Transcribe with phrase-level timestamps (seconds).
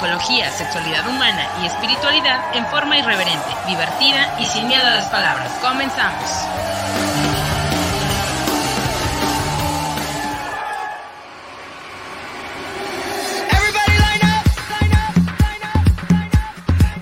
[0.00, 5.52] Psicología, sexualidad humana y espiritualidad en forma irreverente, divertida y sin miedo a las palabras.
[5.60, 6.30] Comenzamos.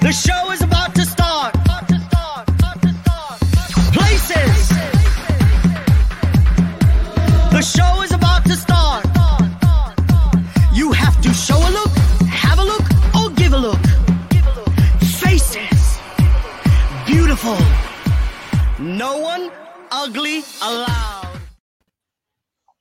[0.00, 1.55] The show is about to start.
[3.92, 4.69] Places.
[7.52, 9.06] The show is about to start.
[10.72, 11.88] You have to show a look,
[18.80, 19.48] No one
[19.92, 21.39] ugly allowed.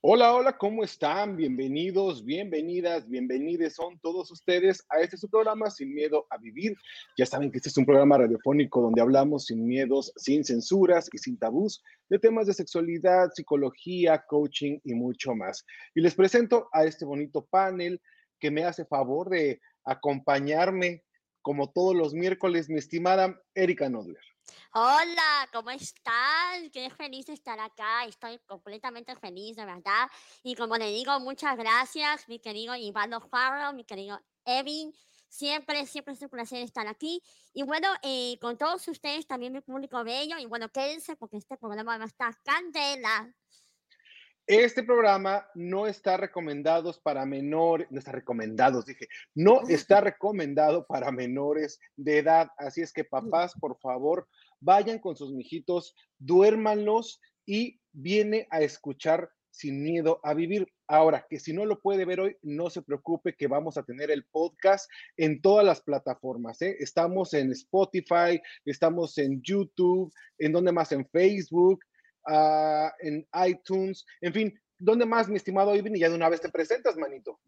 [0.02, 1.38] Hola, hola, ¿cómo están?
[1.38, 6.76] Bienvenidos, bienvenidas, bienvenidos son todos ustedes a este su programa Sin Miedo a Vivir.
[7.20, 11.20] Ya saben que este es un programa radiofónico donde hablamos sin miedos, sin censuras y
[11.20, 15.64] sin tabús de temas de sexualidad, psicología, coaching y mucho más.
[15.94, 18.02] Y les presento a este bonito panel
[18.40, 21.04] que me hace favor de acompañarme
[21.44, 24.37] como todos los miércoles, mi estimada Erika Nodler.
[24.74, 26.70] Hola, ¿cómo están?
[26.72, 28.06] Qué feliz de estar acá.
[28.06, 30.08] Estoy completamente feliz, de verdad.
[30.44, 34.94] Y como le digo, muchas gracias, mi querido Ivano Farro, mi querido Evin.
[35.30, 37.22] Siempre, siempre es un placer estar aquí.
[37.54, 40.38] Y bueno, eh, con todos ustedes, también mi público bello.
[40.38, 43.34] Y bueno, quédense porque este programa va a estar candela.
[44.48, 51.12] Este programa no está recomendado para menores, no está recomendados, dije, no está recomendado para
[51.12, 52.48] menores de edad.
[52.58, 54.26] Así es que papás, por favor,
[54.62, 60.72] vayan con sus mijitos, duérmanlos y viene a escuchar sin miedo a vivir.
[60.88, 64.12] Ahora, que si no lo puede ver hoy, no se preocupe que vamos a tener
[64.12, 66.62] el podcast en todas las plataformas.
[66.62, 66.78] ¿eh?
[66.80, 71.82] Estamos en Spotify, estamos en YouTube, en donde más, en Facebook,
[72.28, 75.96] ah, en iTunes, en fin, ¿dónde más, mi estimado Iván?
[75.96, 77.40] Y ya de una vez te presentas, manito.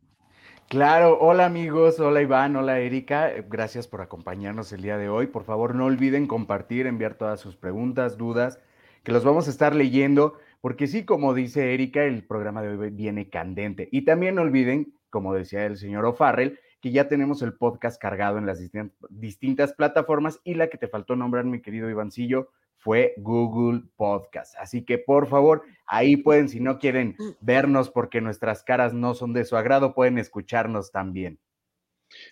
[0.68, 5.26] Claro, hola amigos, hola Iván, hola Erika, eh, gracias por acompañarnos el día de hoy.
[5.26, 8.60] Por favor, no olviden compartir, enviar todas sus preguntas, dudas,
[9.04, 12.90] que los vamos a estar leyendo, porque sí, como dice Erika, el programa de hoy
[12.92, 13.90] viene candente.
[13.92, 18.38] Y también no olviden, como decía el señor O'Farrell, que ya tenemos el podcast cargado
[18.38, 23.14] en las distin- distintas plataformas y la que te faltó nombrar, mi querido Ivancillo, fue
[23.18, 24.56] Google Podcast.
[24.58, 29.34] Así que por favor, ahí pueden, si no quieren vernos porque nuestras caras no son
[29.34, 31.40] de su agrado, pueden escucharnos también.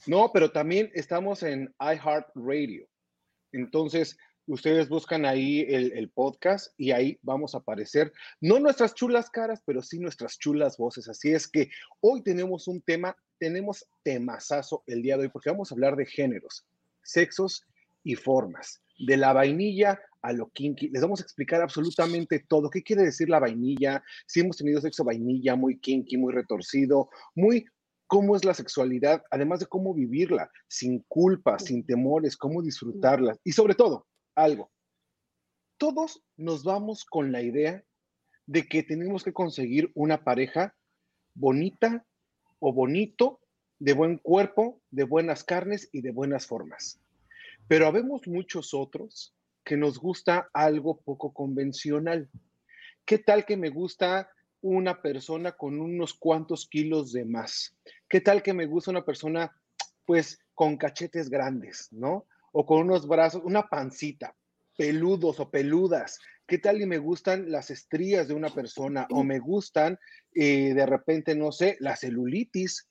[0.07, 2.88] No, pero también estamos en iHeartRadio.
[3.52, 9.30] Entonces, ustedes buscan ahí el, el podcast y ahí vamos a aparecer, no nuestras chulas
[9.30, 11.09] caras, pero sí nuestras chulas voces.
[11.09, 11.69] Así es que
[12.00, 16.06] hoy tenemos un tema, tenemos temazazo el día de hoy, porque vamos a hablar de
[16.06, 16.66] géneros,
[17.03, 17.66] sexos
[18.03, 20.89] y formas, de la vainilla a lo kinky.
[20.89, 22.69] Les vamos a explicar absolutamente todo.
[22.69, 24.03] ¿Qué quiere decir la vainilla?
[24.25, 27.66] Si hemos tenido sexo vainilla, muy kinky, muy retorcido, muy
[28.07, 33.38] cómo es la sexualidad, además de cómo vivirla, sin culpa, sin temores, cómo disfrutarla.
[33.44, 34.72] Y sobre todo, algo,
[35.77, 37.83] todos nos vamos con la idea
[38.45, 40.75] de que tenemos que conseguir una pareja
[41.35, 42.06] bonita
[42.59, 43.41] o bonito,
[43.79, 47.00] de buen cuerpo, de buenas carnes y de buenas formas.
[47.67, 49.37] Pero habemos muchos otros
[49.67, 52.29] que nos gusta algo poco convencional.
[53.03, 57.75] ¿Qué tal que me gusta una persona con unos cuantos kilos de más?
[58.07, 59.53] ¿Qué tal que me gusta una persona
[60.06, 62.27] pues con cachetes grandes, ¿no?
[62.53, 64.38] O con unos brazos, una pancita,
[64.77, 66.17] peludos o peludas.
[66.47, 69.06] ¿Qué tal y me gustan las estrías de una persona?
[69.11, 70.00] O me gustan
[70.33, 72.88] eh, de repente, no sé, la celulitis.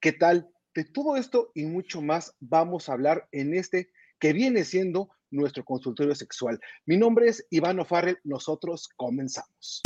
[0.00, 0.48] ¿Qué tal?
[0.74, 5.64] De todo esto y mucho más vamos a hablar en este que viene siendo nuestro
[5.64, 6.60] consultorio sexual.
[6.86, 8.18] Mi nombre es Iván O'Farrell.
[8.24, 9.82] Nosotros comenzamos.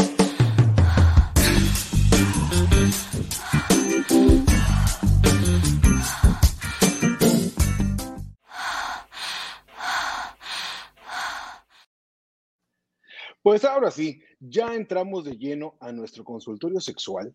[13.43, 17.35] Pues ahora sí, ya entramos de lleno a nuestro consultorio sexual.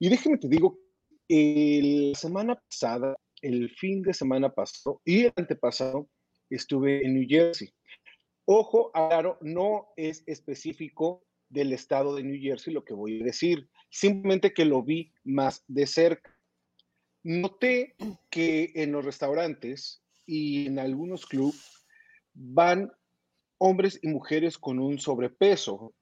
[0.00, 0.78] Y déjeme te digo,
[1.28, 6.08] la semana pasada, el fin de semana pasado y el antepasado,
[6.56, 7.72] estuve en New Jersey.
[8.46, 13.68] Ojo, claro, no es específico del estado de New Jersey lo que voy a decir,
[13.90, 16.36] simplemente que lo vi más de cerca.
[17.22, 17.94] Noté
[18.28, 21.86] que en los restaurantes y en algunos clubes
[22.34, 22.92] van
[23.58, 25.94] hombres y mujeres con un sobrepeso,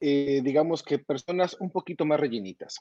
[0.00, 2.80] eh, digamos que personas un poquito más rellenitas.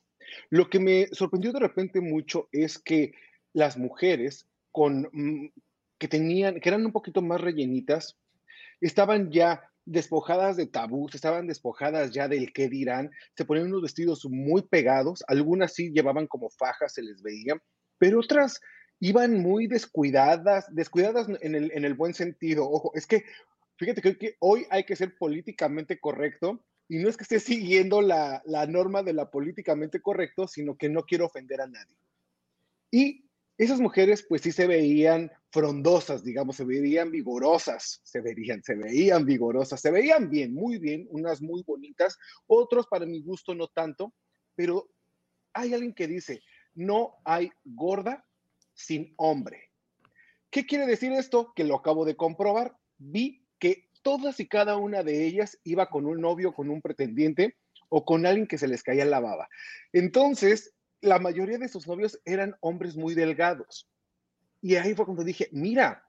[0.50, 3.12] Lo que me sorprendió de repente mucho es que
[3.54, 5.48] las mujeres con, mm,
[5.98, 8.18] que tenían, eran un poquito más rellenitas,
[8.82, 14.26] estaban ya despojadas de tabús, estaban despojadas ya del qué dirán, se ponían unos vestidos
[14.30, 17.56] muy pegados, algunas sí llevaban como fajas, se les veía,
[17.98, 18.60] pero otras
[19.00, 22.70] iban muy descuidadas, descuidadas en el, en el buen sentido.
[22.70, 23.24] Ojo, es que
[23.78, 28.42] fíjate que hoy hay que ser políticamente correcto y no es que esté siguiendo la,
[28.46, 31.96] la norma de la políticamente correcto, sino que no quiero ofender a nadie.
[32.92, 33.27] Y
[33.58, 39.26] esas mujeres pues sí se veían frondosas, digamos, se veían vigorosas, se veían, se veían
[39.26, 44.14] vigorosas, se veían bien, muy bien, unas muy bonitas, otros para mi gusto no tanto,
[44.56, 44.90] pero
[45.54, 46.42] hay alguien que dice,
[46.76, 48.26] no hay gorda
[48.74, 49.72] sin hombre.
[50.52, 51.54] ¿Qué quiere decir esto?
[51.56, 52.78] Que lo acabo de comprobar.
[52.98, 57.58] Vi que todas y cada una de ellas iba con un novio, con un pretendiente
[57.90, 59.50] o con alguien que se les caía la baba.
[59.94, 63.90] Entonces, la mayoría de sus novios eran hombres muy delgados.
[64.62, 66.04] Y ahí fue cuando dije, mira,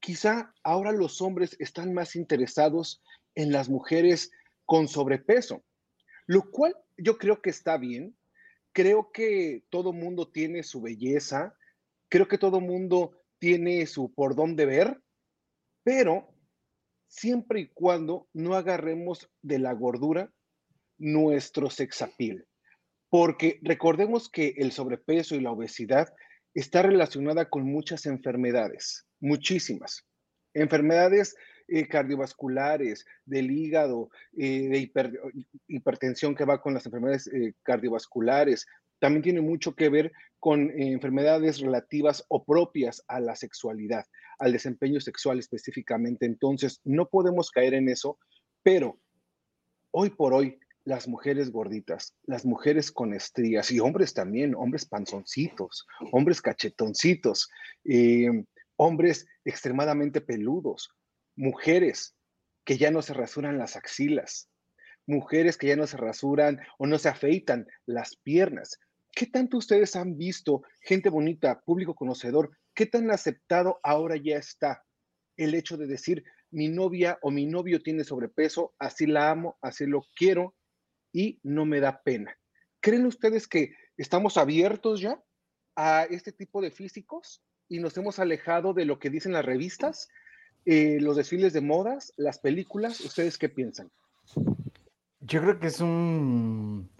[0.00, 3.02] quizá ahora los hombres están más interesados
[3.34, 4.30] en las mujeres
[4.66, 5.64] con sobrepeso,
[6.26, 8.16] lo cual yo creo que está bien.
[8.72, 11.54] Creo que todo mundo tiene su belleza,
[12.08, 15.00] creo que todo mundo tiene su por dónde ver,
[15.84, 16.34] pero
[17.06, 20.32] siempre y cuando no agarremos de la gordura
[20.98, 22.46] nuestro sexapil.
[23.14, 26.12] Porque recordemos que el sobrepeso y la obesidad
[26.52, 30.04] está relacionada con muchas enfermedades, muchísimas.
[30.52, 31.36] Enfermedades
[31.68, 34.90] eh, cardiovasculares, del hígado, eh, de
[35.68, 38.66] hipertensión que va con las enfermedades eh, cardiovasculares.
[38.98, 44.06] También tiene mucho que ver con enfermedades relativas o propias a la sexualidad,
[44.40, 46.26] al desempeño sexual específicamente.
[46.26, 48.18] Entonces, no podemos caer en eso,
[48.64, 48.98] pero
[49.92, 55.86] hoy por hoy las mujeres gorditas, las mujeres con estrías y hombres también, hombres panzoncitos,
[56.12, 57.48] hombres cachetoncitos,
[57.84, 58.30] eh,
[58.76, 60.90] hombres extremadamente peludos,
[61.36, 62.14] mujeres
[62.64, 64.50] que ya no se rasuran las axilas,
[65.06, 68.78] mujeres que ya no se rasuran o no se afeitan las piernas.
[69.10, 74.82] ¿Qué tanto ustedes han visto, gente bonita, público conocedor, qué tan aceptado ahora ya está
[75.36, 79.86] el hecho de decir, mi novia o mi novio tiene sobrepeso, así la amo, así
[79.86, 80.54] lo quiero,
[81.14, 82.36] y no me da pena.
[82.80, 85.22] ¿Creen ustedes que estamos abiertos ya
[85.76, 90.10] a este tipo de físicos y nos hemos alejado de lo que dicen las revistas,
[90.66, 93.00] eh, los desfiles de modas, las películas?
[93.00, 93.90] ¿Ustedes qué piensan?
[95.20, 96.90] Yo creo que es un...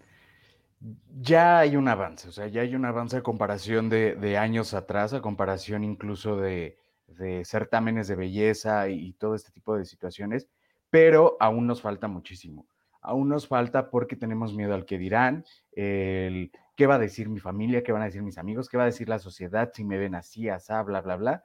[1.19, 5.13] Ya hay un avance, o sea, ya hay un avance a comparación de, años atrás,
[5.13, 6.77] a comparación incluso de,
[7.43, 10.47] certámenes de belleza y todo este tipo de situaciones,
[10.91, 12.67] pero aún nos falta muchísimo
[13.05, 17.39] aún nos falta porque tenemos miedo al que dirán, el qué va a decir mi
[17.39, 19.97] familia, qué van a decir mis amigos, qué va a decir la sociedad si me
[19.97, 21.43] ven así, asá, bla, bla, bla.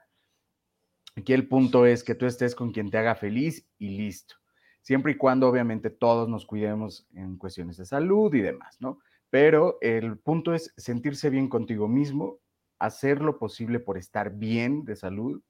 [1.15, 4.35] Aquí el punto es que tú estés con quien te haga feliz y listo.
[4.81, 8.99] Siempre y cuando obviamente todos nos cuidemos en cuestiones de salud y demás, ¿no?
[9.29, 12.39] Pero el punto es sentirse bien contigo mismo,
[12.79, 15.41] hacer lo posible por estar bien de salud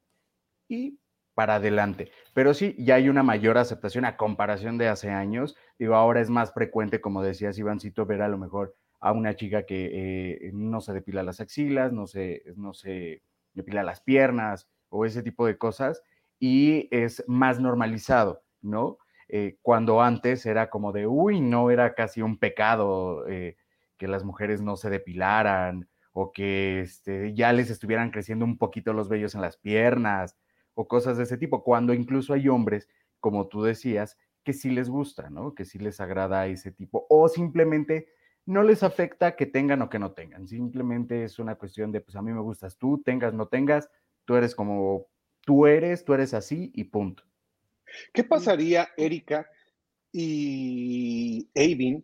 [0.67, 0.99] y
[1.41, 2.11] para adelante.
[2.35, 5.57] Pero sí, ya hay una mayor aceptación a comparación de hace años.
[5.79, 9.65] Digo, ahora es más frecuente, como decías, Ivancito, ver a lo mejor a una chica
[9.65, 13.23] que eh, no se depila las axilas, no se, no se
[13.55, 16.03] depila las piernas o ese tipo de cosas,
[16.37, 18.99] y es más normalizado, ¿no?
[19.27, 23.57] Eh, cuando antes era como de, uy, no era casi un pecado eh,
[23.97, 28.93] que las mujeres no se depilaran o que este, ya les estuvieran creciendo un poquito
[28.93, 30.37] los vellos en las piernas
[30.73, 32.87] o cosas de ese tipo, cuando incluso hay hombres,
[33.19, 35.53] como tú decías, que sí les gusta, ¿no?
[35.53, 38.07] Que sí les agrada ese tipo, o simplemente
[38.45, 42.15] no les afecta que tengan o que no tengan, simplemente es una cuestión de, pues
[42.15, 43.89] a mí me gustas tú, tengas, no tengas,
[44.25, 45.07] tú eres como
[45.41, 47.23] tú eres, tú eres así y punto.
[48.13, 49.47] ¿Qué pasaría, Erika
[50.11, 52.03] y Avin,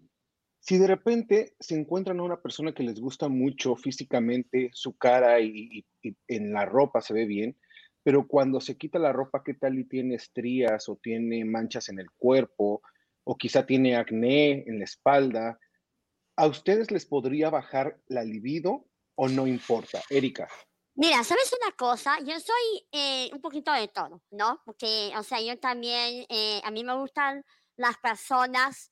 [0.59, 5.39] si de repente se encuentran a una persona que les gusta mucho físicamente, su cara
[5.39, 5.85] y
[6.27, 7.55] en la ropa se ve bien,
[8.07, 11.99] pero cuando se quita la ropa, ¿qué tal y tiene estrías o tiene manchas en
[11.99, 12.81] el cuerpo
[13.25, 15.59] o quizá tiene acné en la espalda?
[16.37, 20.01] ¿A ustedes les podría bajar la libido o no importa?
[20.09, 20.47] Erika.
[20.95, 22.17] Mira, ¿sabes una cosa?
[22.19, 24.61] Yo soy eh, un poquito de todo, ¿no?
[24.63, 27.43] Porque, o sea, yo también, eh, a mí me gustan
[27.75, 28.89] las personas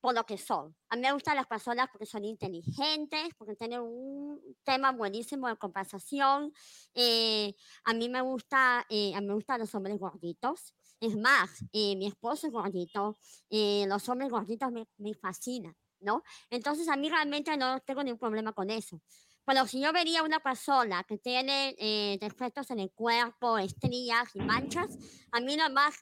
[0.00, 0.74] por lo que son.
[0.88, 5.56] A mí me gustan las personas porque son inteligentes, porque tienen un tema buenísimo de
[5.56, 6.52] conversación.
[6.94, 7.54] Eh,
[7.84, 10.74] a mí me gusta, eh, a mí me gustan los hombres gorditos.
[11.00, 13.18] Es más, eh, mi esposo es gordito,
[13.50, 16.22] los hombres gorditos me, me fascinan, ¿no?
[16.50, 19.00] Entonces a mí realmente no tengo ningún problema con eso.
[19.46, 21.74] Pero si yo vería una persona que tiene
[22.20, 24.98] defectos en el cuerpo, estrías y manchas,
[25.32, 25.94] a mí lo más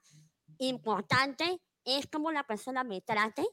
[0.59, 3.47] importante es cómo la persona me trate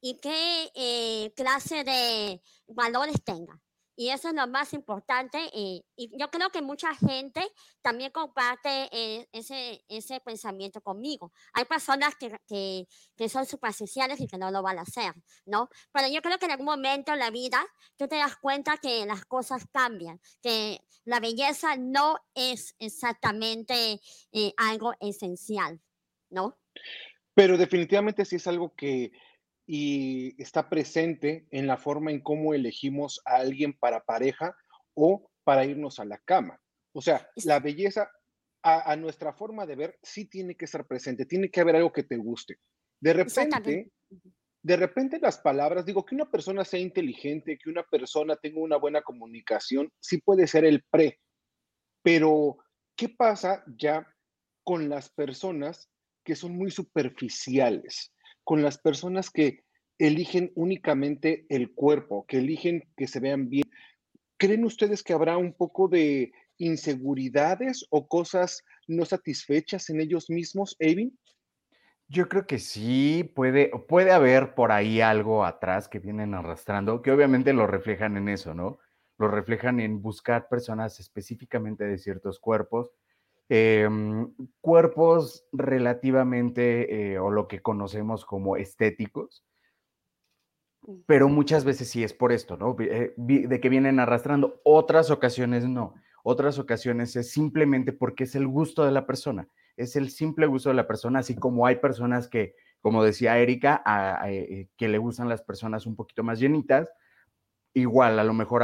[0.00, 3.60] y qué eh, clase de valores tenga.
[3.96, 5.38] Y eso es lo más importante.
[5.52, 7.42] Eh, y yo creo que mucha gente
[7.82, 11.32] también comparte eh, ese, ese pensamiento conmigo.
[11.52, 15.12] Hay personas que, que, que, son superficiales y que no lo van a hacer,
[15.44, 15.68] ¿no?
[15.92, 17.62] Pero yo creo que en algún momento en la vida
[17.98, 24.00] tú te das cuenta que las cosas cambian, que la belleza no es exactamente
[24.56, 25.78] algo esencial,
[26.30, 26.58] ¿no?
[27.34, 29.12] Pero definitivamente sí es algo que
[29.72, 34.56] y está presente en la forma en cómo elegimos a alguien para pareja
[34.94, 36.60] o para irnos a la cama.
[36.92, 38.10] O sea, la belleza
[38.64, 42.02] a, nuestra forma de ver sí tiene que estar presente, tiene que haber algo que
[42.02, 42.58] te guste.
[43.00, 43.92] De repente,
[44.60, 48.76] de repente las palabras, digo que una persona sea inteligente, que una persona tenga una
[48.76, 51.20] buena comunicación, sí puede ser el pre,
[52.02, 52.58] pero
[52.96, 54.04] ¿qué pasa ya
[54.64, 55.88] con las personas
[56.24, 58.12] que son muy superficiales?
[58.50, 59.62] Con las personas que
[59.96, 63.62] eligen únicamente el cuerpo, que eligen que se vean bien.
[64.38, 70.74] ¿Creen ustedes que habrá un poco de inseguridades o cosas no satisfechas en ellos mismos,
[70.80, 71.16] Evin?
[72.08, 77.12] Yo creo que sí, puede, puede haber por ahí algo atrás que vienen arrastrando, que
[77.12, 78.80] obviamente lo reflejan en eso, ¿no?
[79.16, 82.90] Lo reflejan en buscar personas específicamente de ciertos cuerpos,
[83.52, 89.44] Em, cuerpos relativamente, eh, o lo que conocemos como estéticos,
[91.04, 92.76] pero muchas veces sí es por esto, ¿no?
[92.78, 98.46] Eh, de que vienen arrastrando, otras ocasiones no, otras ocasiones es simplemente porque es el
[98.46, 102.28] gusto de la persona, es el simple gusto de la persona, así como hay personas
[102.28, 103.82] que, como decía Erika,
[104.28, 106.92] eh, que le gustan las personas un poquito más llenitas,
[107.74, 108.62] igual, a lo mejor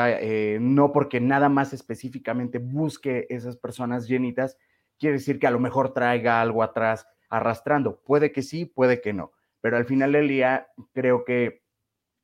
[0.60, 4.56] no porque nada más específicamente busque esas personas llenitas,
[4.98, 8.00] quiere decir que a lo mejor traiga algo atrás arrastrando.
[8.02, 11.62] Puede que sí, puede que no, pero al final del día creo que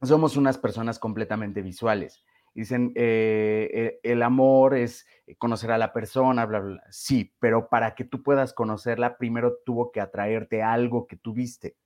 [0.03, 2.25] somos unas personas completamente visuales.
[2.55, 5.07] Dicen, eh, eh, el amor es
[5.39, 6.83] conocer a la persona, bla, bla, bla.
[6.91, 11.77] Sí, pero para que tú puedas conocerla, primero tuvo que atraerte algo que tuviste.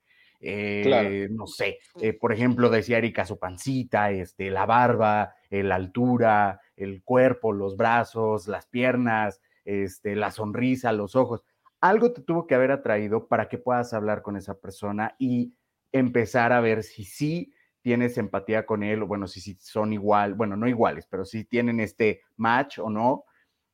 [0.40, 1.78] Eh, no sé,
[2.20, 8.46] por ejemplo, decía Erika, su pancita, este, la barba, la altura, el cuerpo, los brazos,
[8.46, 11.42] las piernas, este, la sonrisa, los ojos.
[11.80, 15.52] Algo te tuvo que haber atraído para que puedas hablar con esa persona y
[15.92, 20.56] empezar a ver si sí tienes empatía con él, o bueno, si, son igual, bueno,
[20.56, 23.24] no iguales, pero si tienen este match o no.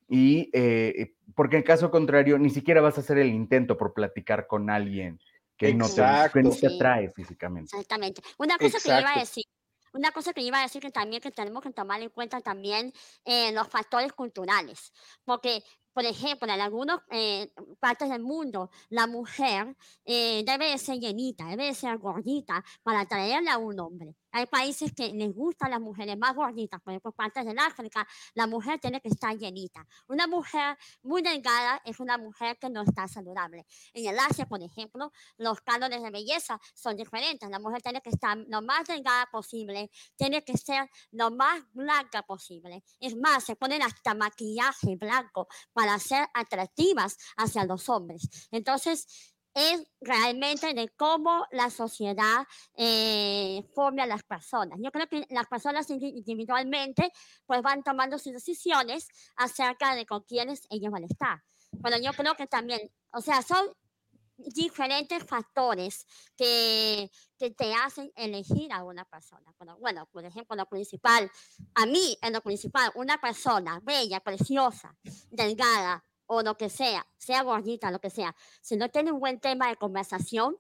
[0.09, 4.47] Y eh, porque en caso contrario, ni siquiera vas a hacer el intento por platicar
[4.47, 5.19] con alguien
[5.57, 7.71] que, no te, atrae físicamente.
[7.75, 8.21] Exactamente.
[8.39, 9.45] Una cosa que iba a decir,
[9.93, 12.93] una cosa que iba a decir que también que tenemos que tomar en cuenta también
[13.25, 14.93] eh, los factores culturales,
[15.25, 21.47] porque por ejemplo, en algunas eh, partes del mundo, la mujer eh, debe ser llenita,
[21.47, 24.15] debe ser gordita para atraerle a un hombre.
[24.33, 28.47] Hay países que les gustan las mujeres más gorditas, por ejemplo, partes del África, la
[28.47, 29.87] mujer tiene que estar llenita.
[30.09, 33.67] Una mujer muy delgada es una mujer que no está saludable.
[33.93, 37.49] En el Asia, por ejemplo, los cánones de belleza son diferentes.
[37.51, 42.23] La mujer tiene que estar lo más delgada posible, tiene que ser lo más blanca
[42.23, 42.83] posible.
[43.01, 48.29] Es más, se ponen hasta maquillaje blanco para ser atractivas hacia los hombres.
[48.51, 54.79] Entonces, es realmente de cómo la sociedad eh, forma a las personas.
[54.83, 57.13] Yo creo que las personas individualmente
[57.47, 61.43] pues van tomando sus decisiones acerca de con quiénes ellos van a estar.
[61.83, 63.67] Pero yo creo que también, o sea, son
[64.37, 66.07] diferentes factores
[66.37, 69.53] que, que te hacen elegir a una persona.
[69.59, 71.31] Bueno, bueno, por ejemplo, lo principal,
[71.75, 74.95] a mí en lo principal, una persona bella, preciosa,
[75.31, 79.39] delgada, o lo que sea, sea gordita, lo que sea, si no tiene un buen
[79.39, 80.57] tema de conversación,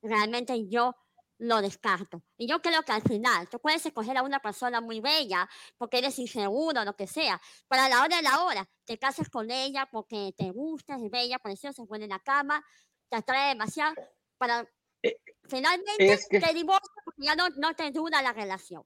[0.00, 0.94] realmente yo
[1.38, 2.22] lo descarto.
[2.38, 5.98] Y yo creo que al final tú puedes escoger a una persona muy bella porque
[5.98, 9.50] eres inseguro, lo que sea, pero a la hora de la hora te casas con
[9.50, 12.64] ella porque te gusta, es bella, preciosa, se pone en la cama,
[13.08, 13.94] te atrae demasiado,
[14.38, 14.64] para
[15.02, 15.16] eh,
[15.48, 18.84] finalmente te divorcias porque ya no, no te dura la relación.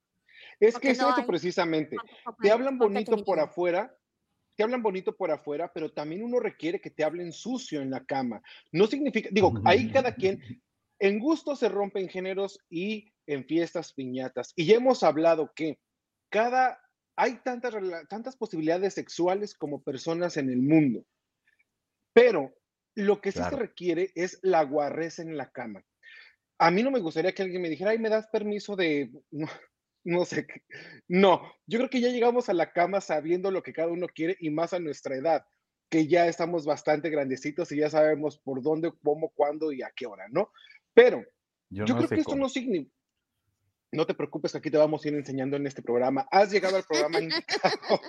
[0.58, 1.96] Es que es eso precisamente.
[2.40, 3.94] Te hablan bonito por afuera,
[4.60, 8.04] te hablan bonito por afuera, pero también uno requiere que te hablen sucio en la
[8.04, 8.42] cama.
[8.72, 10.62] No significa, digo, ahí cada quien,
[10.98, 14.52] en gusto se rompen géneros y en fiestas piñatas.
[14.56, 15.78] Y ya hemos hablado que
[16.28, 16.78] cada,
[17.16, 17.72] hay tantas,
[18.10, 21.06] tantas posibilidades sexuales como personas en el mundo,
[22.12, 22.54] pero
[22.94, 25.82] lo que sí se requiere es la guarreza en la cama.
[26.58, 29.10] A mí no me gustaría que alguien me dijera, ay, me das permiso de,
[30.04, 30.46] no, no sé,
[31.08, 34.36] no, yo creo que ya llegamos a la cama sabiendo lo que cada uno quiere
[34.40, 35.44] y más a nuestra edad,
[35.88, 40.06] que ya estamos bastante grandecitos y ya sabemos por dónde, cómo, cuándo y a qué
[40.06, 40.50] hora, ¿no?
[40.94, 41.24] Pero
[41.68, 42.92] yo, creo que esto no significa,
[43.92, 46.26] no te preocupes, aquí te vamos a ir enseñando en este programa.
[46.30, 48.00] Has llegado al programa indicado.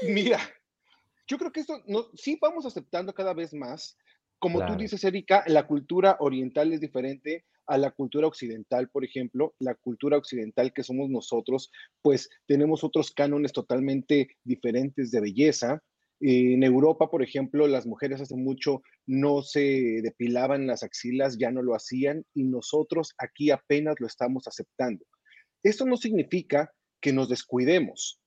[0.08, 0.38] Mira,
[1.26, 3.96] yo creo que esto no, sí vamos aceptando cada vez más.
[4.38, 9.54] Como tú dices, Erika, la cultura oriental es diferente a la cultura occidental, por ejemplo.
[9.58, 11.70] La cultura occidental que somos nosotros,
[12.02, 15.82] pues tenemos otros cánones totalmente diferentes de belleza.
[16.20, 21.62] En Europa, por ejemplo, las mujeres hace mucho no se depilaban las axilas, ya no
[21.62, 25.04] lo hacían y nosotros aquí apenas lo estamos aceptando.
[25.62, 28.20] Esto no significa que nos descuidemos.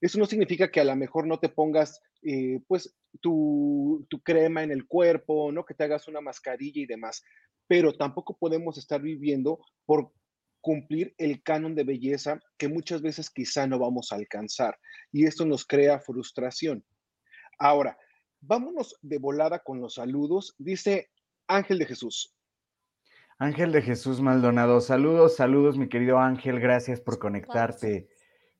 [0.00, 4.62] Eso no significa que a lo mejor no te pongas eh, pues tu, tu, crema
[4.62, 5.64] en el cuerpo, ¿no?
[5.64, 7.22] Que te hagas una mascarilla y demás.
[7.68, 10.10] Pero tampoco podemos estar viviendo por
[10.60, 14.76] cumplir el canon de belleza que muchas veces quizá no vamos a alcanzar.
[15.12, 16.84] Y esto nos crea frustración.
[17.58, 17.96] Ahora,
[18.40, 20.54] vámonos de volada con los saludos.
[20.58, 21.10] Dice
[21.46, 22.34] Ángel de Jesús.
[23.38, 28.08] Ángel de Jesús Maldonado, saludos, saludos, mi querido Ángel, gracias por conectarte.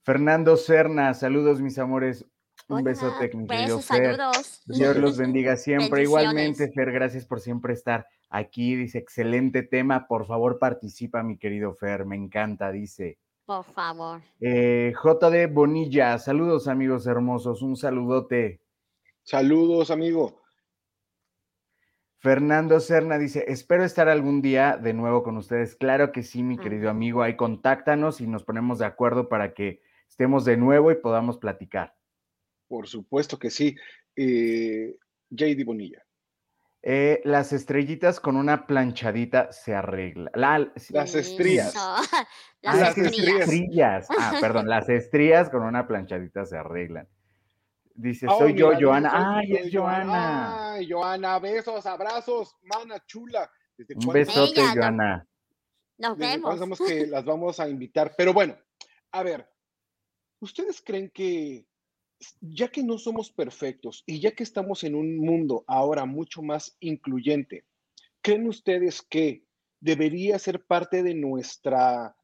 [0.02, 2.24] Fernando Serna, saludos, mis amores.
[2.68, 4.16] Un besote, mi querido Fer.
[4.16, 4.62] Saludos.
[4.66, 6.02] Dios los bendiga siempre.
[6.02, 8.76] Igualmente, Fer, gracias por siempre estar aquí.
[8.76, 10.06] Dice, excelente tema.
[10.06, 12.04] Por favor, participa, mi querido Fer.
[12.04, 13.18] Me encanta, dice.
[13.46, 14.20] Por favor.
[14.40, 17.62] Eh, JD Bonilla, saludos, amigos hermosos.
[17.62, 18.60] Un saludote.
[19.22, 20.42] Saludos, amigo.
[22.18, 25.76] Fernando Serna dice, espero estar algún día de nuevo con ustedes.
[25.76, 27.22] Claro que sí, mi querido amigo.
[27.22, 31.97] Ahí contáctanos y nos ponemos de acuerdo para que estemos de nuevo y podamos platicar.
[32.68, 33.76] Por supuesto que sí.
[34.14, 34.96] Eh,
[35.30, 36.04] JD Bonilla.
[36.82, 40.30] Eh, las estrellitas con una planchadita se arregla.
[40.34, 41.74] las estrías.
[42.62, 44.07] las, estrías.
[44.16, 47.09] Ah, perdón, las estrías con una planchadita se arreglan.
[47.94, 49.38] Dice, soy yo, Joana.
[49.38, 50.74] Ay, es Joana.
[50.74, 53.50] Ay, Joana, besos, abrazos, mana chula.
[54.07, 55.26] Un besote, Joana.
[55.98, 56.50] Nos vemos.
[56.50, 58.14] Pensamos que las vamos a invitar.
[58.16, 58.57] Pero bueno,
[59.11, 59.50] a ver,
[60.38, 61.66] ¿ustedes creen que
[62.40, 66.76] ya que no somos perfectos y ya que estamos en un mundo ahora mucho más
[66.81, 67.64] incluyente,
[68.22, 69.44] ¿creen ustedes que
[69.81, 72.16] debería ser parte de nuestra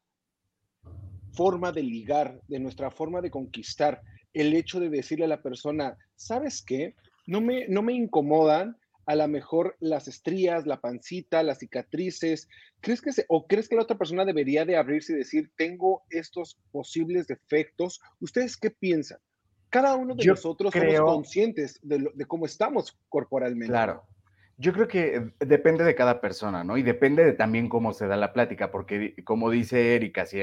[1.32, 4.02] forma de ligar, de nuestra forma de conquistar,
[4.32, 6.94] el hecho de decirle a la persona, ¿sabes qué?
[7.26, 8.76] No me, no me incomodan
[9.06, 12.48] a lo mejor las estrías, la pancita, las cicatrices.
[12.80, 16.58] ¿Crees que o crees que la otra persona debería de abrirse y decir, tengo estos
[16.72, 18.00] posibles defectos?
[18.20, 19.18] ¿Ustedes qué piensan?
[19.74, 23.72] Cada uno de nosotros somos conscientes de, de cómo estamos corporalmente.
[23.72, 24.04] Claro.
[24.56, 26.78] Yo creo que depende de cada persona, ¿no?
[26.78, 30.38] Y depende de también cómo se da la plática, porque como dice Erika, si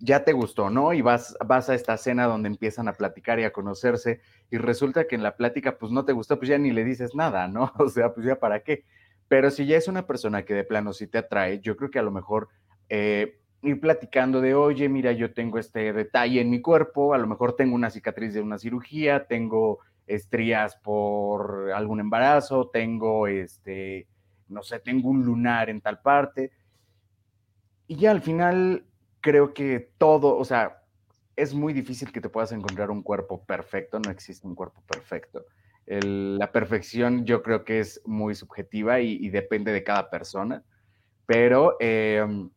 [0.00, 0.92] ya te gustó, ¿no?
[0.92, 5.06] Y vas, vas a esta cena donde empiezan a platicar y a conocerse y resulta
[5.06, 7.72] que en la plática pues no te gustó, pues ya ni le dices nada, ¿no?
[7.78, 8.84] O sea, pues ya para qué.
[9.28, 12.00] Pero si ya es una persona que de plano sí te atrae, yo creo que
[12.00, 12.48] a lo mejor
[12.90, 17.26] eh, ir platicando de, oye, mira, yo tengo este detalle en mi cuerpo, a lo
[17.26, 24.06] mejor tengo una cicatriz de una cirugía, tengo estrías por algún embarazo, tengo este,
[24.48, 26.52] no sé, tengo un lunar en tal parte.
[27.86, 28.84] Y ya al final
[29.20, 30.82] creo que todo, o sea,
[31.36, 35.44] es muy difícil que te puedas encontrar un cuerpo perfecto, no existe un cuerpo perfecto.
[35.86, 40.62] la perfección yo creo que es muy subjetiva y, depende de cada persona,
[41.26, 42.50] pero em,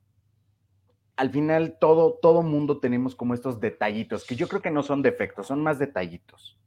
[1.15, 5.02] al final todo, todo mundo tenemos como estos detallitos, que yo creo que no son
[5.02, 6.58] defectos, son más detallitos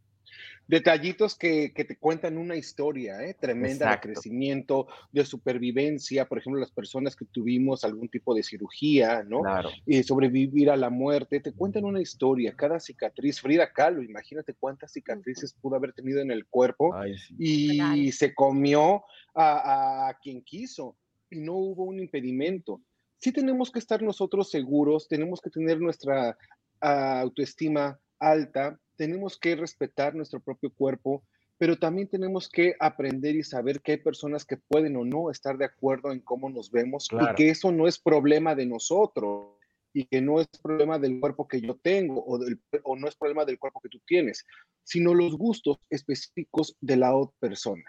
[0.67, 3.35] detallitos que, te cuentan una historia ¿eh?
[3.35, 9.23] tremenda de crecimiento, de supervivencia, por ejemplo, las personas que tuvimos algún tipo de cirugía,
[9.23, 9.43] ¿no?
[9.85, 14.93] Y sobrevivir a la muerte, te cuentan una historia, cada cicatriz, Frida Kahlo, imagínate cuántas
[14.93, 16.95] cicatrices pudo haber tenido en el cuerpo
[17.39, 19.05] y se comió
[19.35, 20.97] a, quien quiso
[21.31, 22.81] y no hubo un impedimento.
[23.19, 26.37] Sí tenemos que estar nosotros seguros, tenemos que tener nuestra
[26.81, 31.25] ah, autoestima alta, tenemos que respetar nuestro propio cuerpo,
[31.57, 35.57] pero también tenemos que aprender y saber que hay personas que pueden o no estar
[35.57, 39.57] de acuerdo en cómo nos vemos y que eso no es problema de nosotros
[39.93, 42.41] y que no es problema del cuerpo que yo tengo o,
[42.83, 44.45] o no es problema del cuerpo que tú tienes,
[44.83, 47.85] sino los gustos específicos de la otra persona.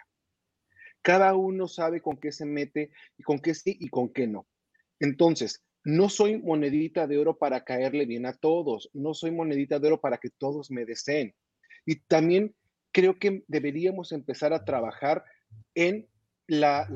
[1.02, 4.46] Cada uno sabe con qué se mete y con qué sí y con qué no.
[5.00, 9.88] Entonces, no soy monedita de oro para caerle bien a todos, no soy monedita de
[9.88, 11.36] oro para que todos me deseen.
[11.86, 12.56] Y también
[12.92, 15.24] creo que deberíamos empezar a trabajar
[15.76, 16.08] en
[16.48, 16.88] la,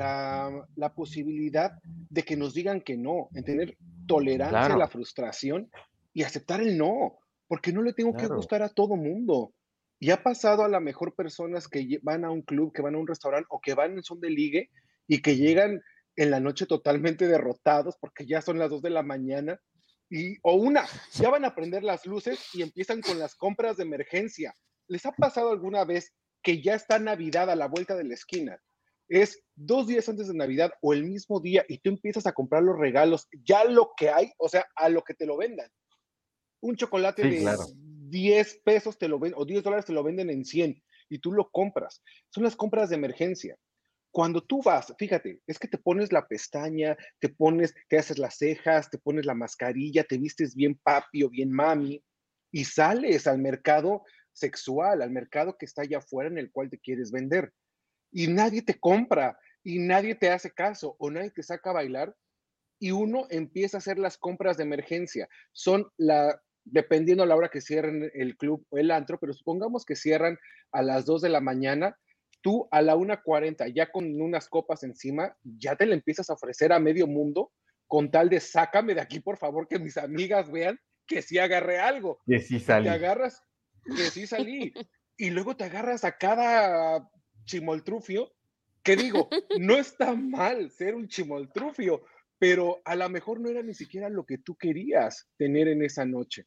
[0.75, 5.69] la, posibilidad de que nos digan que no, en tener tolerancia a la frustración
[6.13, 9.53] y aceptar el no, porque no le tengo que gustar a todo mundo.
[9.99, 12.99] Y ha pasado a la mejor personas que van a un club, que van a
[12.99, 14.69] un restaurante o que van en son de ligue
[15.07, 15.81] y que llegan
[16.19, 19.57] en la noche totalmente derrotados porque ya son las dos de la mañana
[20.09, 23.83] y o una, ya van a prender las luces y empiezan con las compras de
[23.83, 24.53] emergencia.
[24.89, 28.59] ¿Les ha pasado alguna vez que ya está Navidad a la vuelta de la esquina?
[29.07, 32.63] Es dos días antes de Navidad o el mismo día y tú empiezas a comprar
[32.63, 35.69] los regalos, ya lo que hay, o sea, a lo que te lo vendan.
[36.59, 37.55] Un chocolate de
[38.09, 41.31] 10 pesos te lo venden, o 10 dólares te lo venden en 100 y tú
[41.31, 42.03] lo compras.
[42.29, 43.57] Son las compras de emergencia.
[44.11, 48.37] Cuando tú vas, fíjate, es que te pones la pestaña, te pones, te haces las
[48.37, 52.03] cejas, te pones la mascarilla, te vistes bien papi o bien mami
[52.51, 56.79] y sales al mercado sexual, al mercado que está allá afuera en el cual te
[56.79, 57.53] quieres vender.
[58.11, 62.15] Y nadie te compra y nadie te hace caso o nadie te saca a bailar
[62.79, 65.27] y uno empieza a hacer las compras de emergencia.
[65.51, 69.85] Son la, dependiendo a la hora que cierren el club o el antro, pero supongamos
[69.85, 70.37] que cierran
[70.71, 71.97] a las 2 de la mañana,
[72.41, 76.73] tú a la 1.40, ya con unas copas encima, ya te le empiezas a ofrecer
[76.73, 77.51] a medio mundo
[77.87, 81.79] con tal de sácame de aquí, por favor, que mis amigas vean que sí agarré
[81.79, 82.21] algo.
[82.25, 82.85] Que sí salí.
[82.85, 83.41] Te agarras,
[83.83, 84.73] que sí salí.
[85.17, 87.09] y luego te agarras a cada
[87.45, 88.31] chimoltrufio,
[88.83, 89.27] que digo,
[89.59, 92.03] no está mal ser un chimoltrufio,
[92.37, 96.05] pero a lo mejor no era ni siquiera lo que tú querías tener en esa
[96.05, 96.45] noche.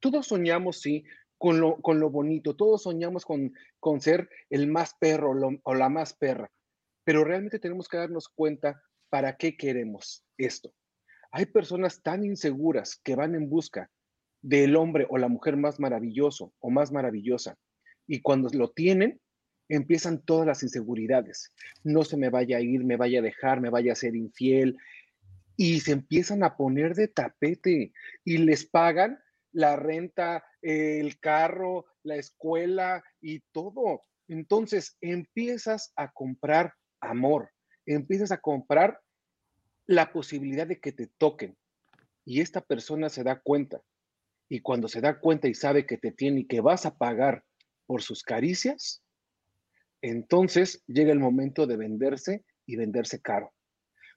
[0.00, 1.04] Todos soñamos, sí,
[1.38, 5.88] con lo, con lo bonito, todos soñamos con, con ser el más perro o la
[5.88, 6.50] más perra,
[7.04, 10.74] pero realmente tenemos que darnos cuenta para qué queremos esto.
[11.30, 13.90] Hay personas tan inseguras que van en busca
[14.42, 17.58] del hombre o la mujer más maravilloso o más maravillosa
[18.06, 19.20] y cuando lo tienen,
[19.68, 21.52] empiezan todas las inseguridades.
[21.82, 24.76] No se me vaya a ir, me vaya a dejar, me vaya a ser infiel,
[25.56, 27.92] y se empiezan a poner de tapete
[28.24, 29.18] y les pagan
[29.52, 34.04] la renta, el carro, la escuela y todo.
[34.28, 37.50] Entonces empiezas a comprar amor,
[37.84, 39.00] empiezas a comprar
[39.86, 41.56] la posibilidad de que te toquen.
[42.24, 43.80] Y esta persona se da cuenta.
[44.48, 47.44] Y cuando se da cuenta y sabe que te tiene y que vas a pagar
[47.86, 49.04] por sus caricias,
[50.02, 53.52] entonces llega el momento de venderse y venderse caro.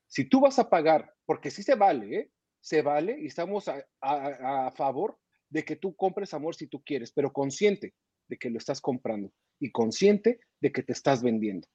[0.08, 2.32] Si tú vas a pagar, porque sí se vale, ¿eh?
[2.62, 3.68] se vale y estamos
[4.02, 5.18] a, favor
[5.50, 7.94] de que tú compres amor si tú quieres, pero consciente
[8.28, 11.68] de que lo estás comprando y consciente de que te estás vendiendo.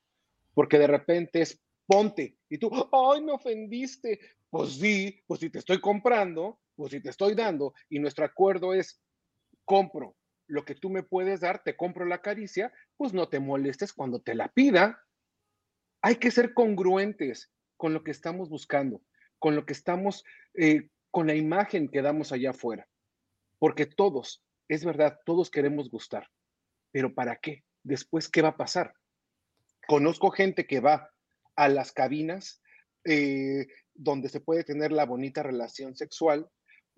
[0.55, 4.21] Porque de repente es ponte y tú, ay, me ofendiste.
[4.51, 8.73] Pues sí, pues si te estoy comprando, pues si te estoy dando y nuestro acuerdo
[8.73, 9.03] es
[9.65, 13.93] compro lo que tú me puedes dar, te compro la caricia, pues no te molestes
[13.93, 15.03] cuando te la pida.
[16.03, 19.03] Hay que ser congruentes con lo que estamos buscando,
[19.39, 20.23] con lo que estamos,
[20.55, 22.87] eh, con la imagen que damos allá afuera.
[23.59, 26.29] Porque todos, es verdad, todos queremos gustar.
[26.93, 27.65] Pero ¿para qué?
[27.83, 28.95] Después, ¿qué va a pasar?
[29.87, 31.11] Conozco gente que va
[31.57, 32.63] a las cabinas
[33.05, 36.49] eh, donde se puede tener la bonita relación sexual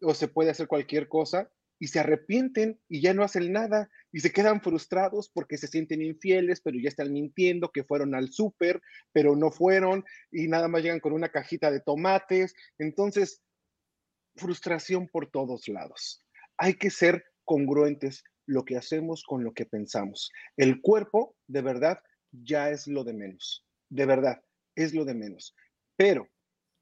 [0.02, 4.20] o se puede hacer cualquier cosa y se arrepienten y ya no hacen nada y
[4.20, 8.80] se quedan frustrados porque se sienten infieles, pero ya están mintiendo que fueron al súper,
[9.12, 12.54] pero no fueron y nada más llegan con una cajita de tomates.
[12.78, 13.42] Entonces,
[14.36, 16.24] frustración por todos lados.
[16.58, 20.30] Hay que ser congruentes lo que hacemos con lo que pensamos.
[20.56, 21.98] El cuerpo, de verdad,
[22.30, 23.64] ya es lo de menos.
[23.88, 24.42] De verdad,
[24.74, 25.54] es lo de menos.
[25.96, 26.28] Pero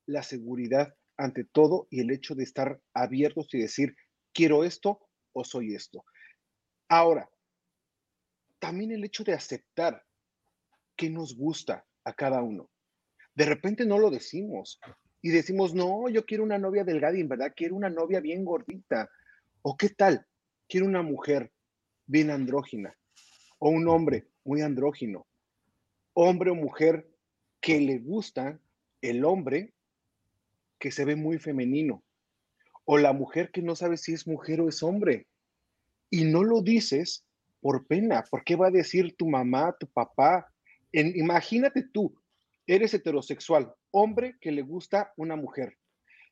[0.06, 3.94] la seguridad ante todo y el hecho de estar abiertos y decir,
[4.32, 6.04] quiero esto o soy esto.
[6.88, 7.28] Ahora,
[8.58, 10.04] también el hecho de aceptar
[10.96, 12.70] que nos gusta a cada uno.
[13.34, 14.78] De repente no lo decimos
[15.22, 18.44] y decimos, no, yo quiero una novia delgada y en verdad quiero una novia bien
[18.44, 19.10] gordita.
[19.66, 20.26] ¿O qué tal?
[20.68, 21.50] Quiero una mujer
[22.04, 22.94] bien andrógina
[23.58, 25.26] o un hombre muy andrógino.
[26.12, 27.08] Hombre o mujer
[27.62, 28.60] que le gusta
[29.00, 29.72] el hombre
[30.78, 32.04] que se ve muy femenino
[32.84, 35.26] o la mujer que no sabe si es mujer o es hombre.
[36.10, 37.24] Y no lo dices
[37.62, 40.52] por pena, ¿por qué va a decir tu mamá, tu papá?
[40.92, 42.14] En, imagínate tú,
[42.66, 45.78] eres heterosexual, hombre que le gusta una mujer,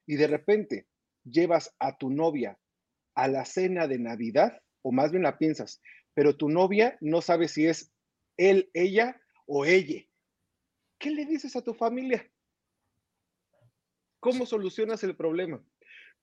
[0.05, 0.87] y de repente
[1.25, 2.59] llevas a tu novia
[3.15, 5.81] a la cena de Navidad, o más bien la piensas,
[6.15, 7.93] pero tu novia no sabe si es
[8.37, 10.03] él, ella o ella.
[10.99, 12.31] ¿Qué le dices a tu familia?
[14.21, 15.65] ¿Cómo solucionas el problema?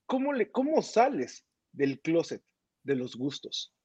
[0.10, 2.44] ¿cómo, le, ¿cómo sales del closet
[2.84, 3.76] de los gustos?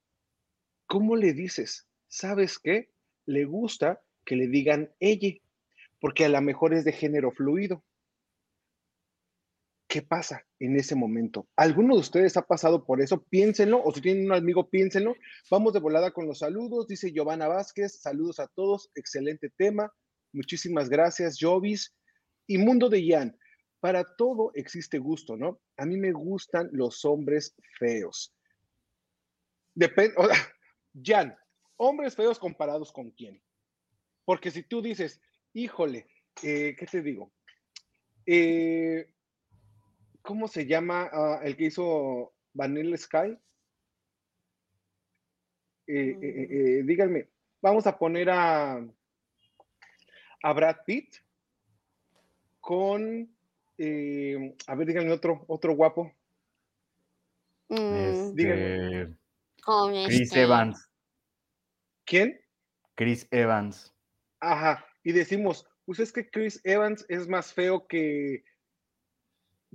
[0.87, 1.87] ¿Cómo le dices?
[2.09, 2.91] ¿Sabes qué?
[3.27, 5.35] Le gusta que le digan ella,
[6.01, 7.85] porque a lo mejor es de género fluido.
[9.95, 11.47] ¿Qué pasa en ese momento?
[11.55, 13.23] ¿Alguno de ustedes ha pasado por eso?
[13.31, 15.15] Piénsenlo, o si tienen un amigo, piénsenlo.
[15.53, 19.95] Vamos de volada con los saludos, dice Giovanna Vázquez, saludos a todos, excelente tema.
[20.33, 21.95] Muchísimas gracias, Jovis.
[22.49, 23.39] Y Mundo de Jan,
[23.79, 25.61] para todo existe gusto, ¿no?
[25.77, 28.35] A mí me gustan los hombres feos.
[29.77, 30.17] Depende,
[31.05, 31.37] Jan,
[31.77, 33.41] hombres feos comparados con quién.
[34.25, 35.21] Porque si tú dices,
[35.53, 36.09] híjole,
[36.43, 37.33] eh, ¿qué te digo?
[38.27, 39.14] Eh,
[40.25, 43.39] ¿Cómo se llama ah, el que hizo Vanilla Sky?
[45.87, 46.87] Eh, mm.
[46.87, 47.29] díganme,
[47.61, 48.83] vamos a poner a,
[50.43, 51.17] a Brad Pitt
[52.59, 53.29] con,
[54.67, 56.11] a ver, díganme otro, otro guapo.
[57.69, 57.95] Mm.
[57.95, 59.15] Este,
[60.07, 60.91] Chris este Evans.
[62.07, 62.41] ¿Quién?
[62.95, 63.95] Chris Evans.
[64.41, 68.43] Ajá, y decimos, pues es que Chris Evans es más feo que...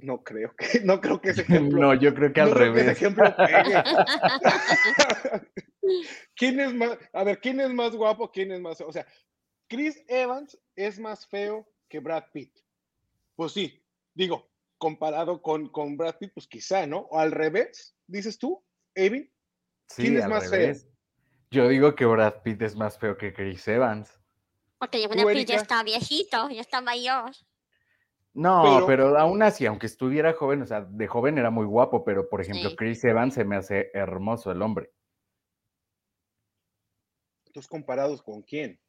[0.02, 1.80] No creo que, no creo que ese ejemplo.
[1.80, 2.88] No, yo creo que al revés.
[2.88, 3.24] ejemplo
[6.36, 6.98] ¿Quién es más?
[7.14, 8.32] A ver, ¿quién es más guapo?
[8.32, 8.88] ¿Quién es más feo?
[8.88, 9.08] O sea,
[9.68, 12.56] Chris Evans es más feo que Brad Pitt.
[13.36, 13.84] Pues sí,
[14.14, 17.00] digo, comparado con, con Brad Pitt, pues quizá, ¿no?
[17.10, 19.32] O al revés, dices tú, Evin.
[19.96, 20.76] ¿Quién es más feo?
[21.50, 24.20] Yo digo que Brad Pitt es más feo que Chris Evans.
[24.78, 27.32] Porque Brad Pitt ya está viejito, ya está mayor.
[28.34, 32.30] No, pero, aún así, aunque estuviera joven, o sea, de joven era muy guapo, pero
[32.30, 34.92] por ejemplo, Chris Evans se me hace hermoso el hombre.
[37.52, 38.80] ¿Tus comparados con quién?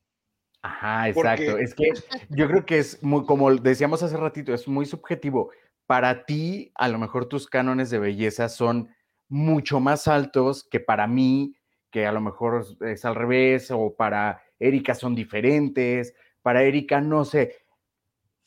[0.62, 1.57] Ajá, exacto.
[1.57, 1.90] Es que
[2.29, 5.50] yo creo que es muy, como decíamos hace ratito, es muy subjetivo.
[5.87, 8.94] Para ti, a lo mejor tus cánones de belleza son
[9.29, 11.57] mucho más altos que para mí,
[11.90, 17.24] que a lo mejor es al revés, o para Erika son diferentes, para Erika no
[17.24, 17.57] sé,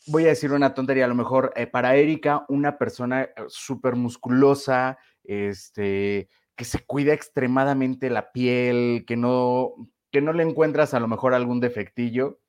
[0.08, 3.96] voy a decir una tontería, a lo mejor eh, para Erika una persona eh, súper
[3.96, 9.74] musculosa, este, que se cuida extremadamente la piel, que no,
[10.12, 12.40] que no le encuentras a lo mejor algún defectillo.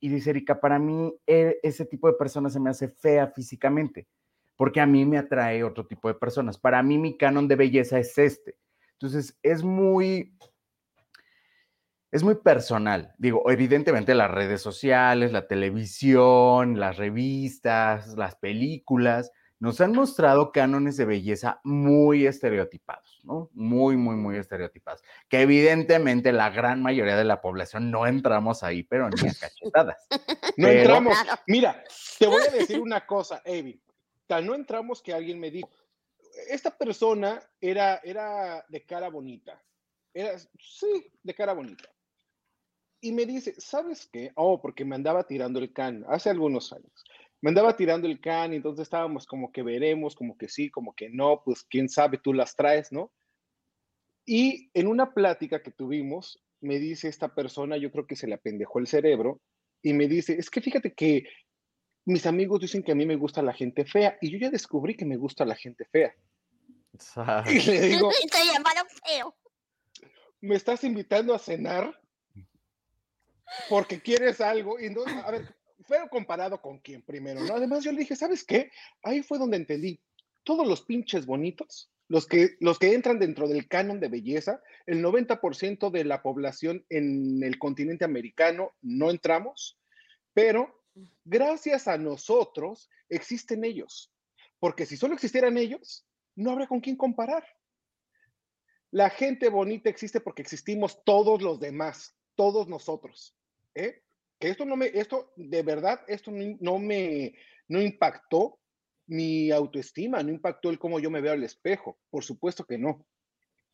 [0.00, 4.08] Y dice Erika, para mí e, ese tipo de persona se me hace fea físicamente,
[4.56, 6.58] porque a mí me atrae otro tipo de personas.
[6.58, 8.56] Para mí mi canon de belleza es este.
[8.92, 10.36] Entonces es muy,
[12.12, 13.14] es muy personal.
[13.16, 20.98] Digo, evidentemente las redes sociales, la televisión, las revistas, las películas, nos han mostrado cánones
[20.98, 23.48] de belleza muy estereotipados, ¿no?
[23.54, 25.02] Muy, muy, muy estereotipados.
[25.28, 30.06] Que evidentemente la gran mayoría de la población no entramos ahí, pero ni a cachetadas.
[30.58, 31.16] No entramos.
[31.46, 31.82] Mira,
[32.18, 33.82] te voy a decir una cosa, Evi.
[34.42, 35.70] No entramos que alguien me dijo,
[36.50, 39.62] esta persona era, era de cara bonita.
[40.12, 41.88] Era, sí, de cara bonita
[43.02, 44.30] y me dice, ¿sabes qué?
[44.36, 47.04] Oh, porque me andaba tirando el can hace algunos años.
[47.40, 50.94] Me andaba tirando el can y entonces estábamos como que veremos, como que sí, como
[50.94, 53.12] que no, pues quién sabe, tú las traes, ¿no?
[54.24, 58.34] Y en una plática que tuvimos, me dice esta persona, yo creo que se le
[58.34, 59.40] apendejó el cerebro,
[59.82, 61.24] y me dice, es que fíjate que
[62.04, 64.96] mis amigos dicen que a mí me gusta la gente fea, y yo ya descubrí
[64.96, 66.14] que me gusta la gente fea.
[67.46, 68.10] Y le digo,
[69.04, 69.34] feo.
[70.40, 72.01] ¿Me estás invitando a cenar?
[73.68, 74.80] Porque quieres algo.
[74.80, 77.54] Y no, a ver, fue comparado con quién primero, ¿no?
[77.54, 78.70] Además, yo le dije, ¿sabes qué?
[79.02, 80.00] Ahí fue donde entendí.
[80.44, 85.02] Todos los pinches bonitos, los que, los que entran dentro del canon de belleza, el
[85.02, 89.78] 90% de la población en el continente americano no entramos,
[90.34, 90.84] pero
[91.24, 94.12] gracias a nosotros existen ellos.
[94.58, 97.44] Porque si solo existieran ellos, no habría con quién comparar.
[98.90, 103.34] La gente bonita existe porque existimos todos los demás, todos nosotros.
[103.74, 104.02] ¿Eh?
[104.38, 107.34] Que esto no me, esto de verdad, esto no, me,
[107.68, 108.58] no impactó
[109.06, 113.06] mi autoestima, no impactó el cómo yo me veo al espejo, por supuesto que no.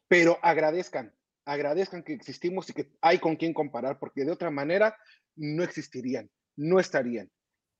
[0.08, 4.96] Pero agradezcan, agradezcan que existimos y que hay con quien comparar, porque de otra manera
[5.37, 7.30] no existirían, no estarían.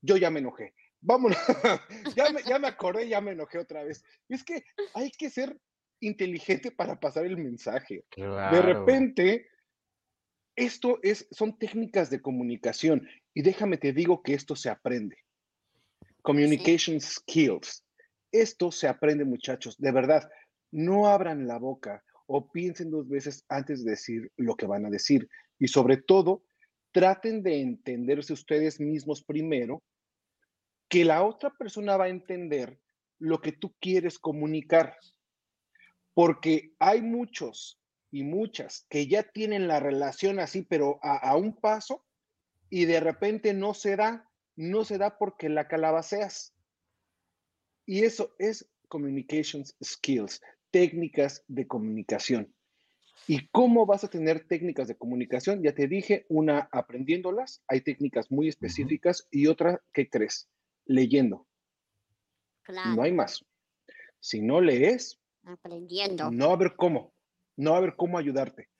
[0.00, 0.74] Yo ya me enojé.
[1.00, 1.38] Vámonos,
[2.16, 4.02] ya, me, ya me acordé, ya me enojé otra vez.
[4.28, 5.59] Es que hay que ser
[6.00, 8.04] inteligente para pasar el mensaje.
[8.16, 9.48] De repente,
[10.59, 15.18] esto es, son técnicas de comunicación y déjame te digo que esto se aprende.
[16.23, 17.85] Communication skills.
[18.33, 19.79] Esto se aprende, muchachos.
[19.79, 20.29] De verdad,
[20.73, 24.90] no abran la boca o piensen dos veces antes de decir lo que van a
[24.90, 25.29] decir.
[25.61, 26.42] Y sobre todo,
[26.90, 29.81] traten de entenderse ustedes mismos primero,
[30.88, 32.81] que la otra persona va a entender
[33.21, 34.97] lo que tú quieres comunicar.
[36.14, 37.78] Porque hay muchos
[38.11, 42.05] y muchas que ya tienen la relación así, pero a, a un paso,
[42.71, 46.55] y de repente no se da, no se da porque la calabaceas.
[47.87, 50.40] Y eso es communications skills,
[50.71, 52.55] técnicas de comunicación.
[53.27, 55.62] ¿Y cómo vas a tener técnicas de comunicación?
[55.62, 60.49] Ya te dije, una aprendiéndolas, hay técnicas muy específicas y otra, ¿qué crees?
[60.87, 61.47] Leyendo.
[62.62, 62.94] Claro.
[62.94, 63.44] No hay más.
[64.21, 66.31] Si no lees, Aprendiendo.
[66.31, 67.12] no a haber cómo,
[67.59, 68.71] no va a haber cómo ayudarte.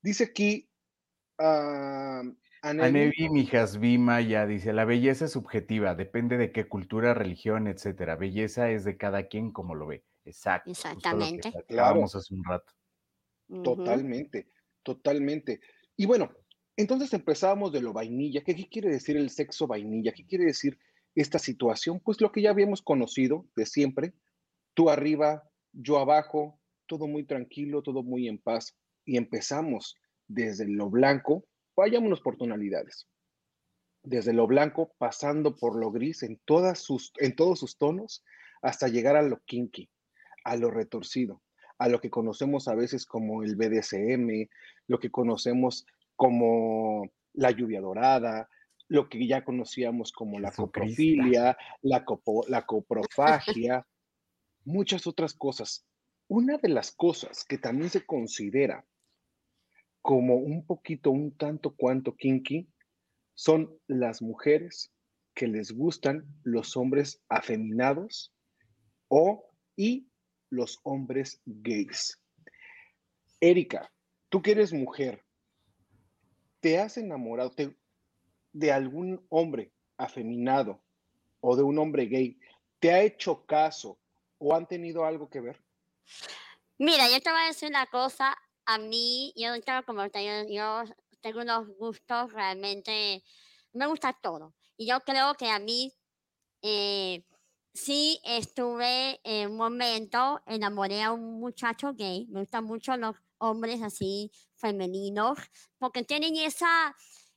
[0.00, 0.70] Dice aquí,
[1.38, 2.22] ah,
[2.62, 8.16] Anevi, Anevi Mijas Maya dice, la belleza es subjetiva, depende de qué cultura, religión, etcétera.
[8.16, 10.04] Belleza es de cada quien como lo ve.
[10.24, 10.70] Exacto.
[10.70, 11.50] Exactamente.
[11.50, 12.72] platicábamos hace un rato.
[13.64, 14.48] Totalmente,
[14.82, 15.60] totalmente.
[15.96, 16.30] Y bueno,
[16.76, 18.42] entonces empezábamos de lo vainilla.
[18.44, 20.12] ¿Qué, qué quiere decir el sexo vainilla?
[20.12, 20.78] ¿Qué quiere decir
[21.14, 22.00] esta situación?
[22.00, 24.12] Pues lo que ya habíamos conocido de siempre.
[24.74, 26.57] Tú arriba, yo abajo,
[26.88, 28.74] todo muy tranquilo, todo muy en paz.
[29.04, 29.94] Y empezamos
[30.26, 31.44] desde lo blanco,
[31.76, 33.06] vayámonos por tonalidades.
[34.02, 38.24] Desde lo blanco, pasando por lo gris en, todas sus, en todos sus tonos,
[38.62, 39.88] hasta llegar a lo kinky,
[40.44, 41.40] a lo retorcido
[41.80, 44.48] a lo que conocemos a veces como el BDSM,
[44.88, 48.48] lo que conocemos como la lluvia dorada,
[48.88, 53.86] lo que ya conocíamos como la coprofilia, la, copo- la coprofagia,
[54.64, 55.86] muchas otras cosas.
[56.30, 58.86] Una de las cosas que también se considera
[60.02, 62.68] como un poquito, un tanto cuanto kinky,
[63.34, 64.92] son las mujeres
[65.34, 68.34] que les gustan los hombres afeminados
[69.08, 70.10] o y
[70.50, 72.20] los hombres gays.
[73.40, 73.90] Erika,
[74.28, 75.24] tú que eres mujer,
[76.60, 77.54] ¿te has enamorado
[78.52, 80.82] de algún hombre afeminado
[81.40, 82.38] o de un hombre gay?
[82.80, 83.98] ¿Te ha hecho caso
[84.36, 85.62] o han tenido algo que ver?
[86.78, 88.36] Mira, yo te voy a decir una cosa.
[88.66, 89.48] A mí, yo
[89.86, 90.82] como te digo, yo
[91.20, 93.24] tengo unos gustos realmente,
[93.72, 94.54] me gusta todo.
[94.76, 95.92] Y yo creo que a mí
[96.62, 97.24] eh,
[97.74, 102.26] sí estuve en un momento, enamoré a un muchacho gay.
[102.30, 105.38] Me gustan mucho los hombres así femeninos,
[105.78, 106.94] porque tienen esa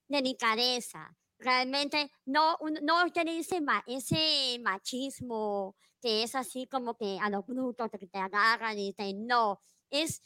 [0.08, 1.16] delicadeza.
[1.42, 7.46] Realmente no, no tienen ese, ma- ese machismo que es así como que a los
[7.46, 9.60] brutos que te agarran y te no.
[9.90, 10.22] Es,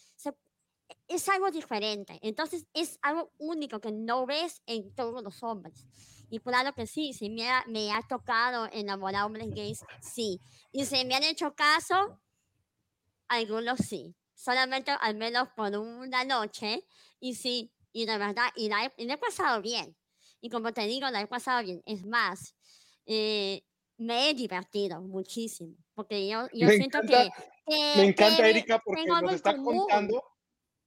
[1.08, 2.20] es algo diferente.
[2.22, 5.86] Entonces es algo único que no ves en todos los hombres.
[6.30, 10.42] Y claro que sí, si me ha, me ha tocado enamorar hombres gays, sí.
[10.72, 12.20] Y si me han hecho caso,
[13.30, 14.16] algunos sí.
[14.34, 16.86] Solamente al menos por una noche.
[17.22, 19.96] Y sí, y de verdad, y la he, y la he pasado bien.
[20.46, 21.82] Y como te digo, la he pasado bien.
[21.88, 22.54] Es más,
[23.08, 23.64] eh,
[23.98, 25.76] me he divertido muchísimo.
[25.96, 27.24] Porque yo, yo siento encanta-
[27.66, 29.80] que, que- Me encanta, que Erika, porque nos está común.
[29.80, 30.24] contando,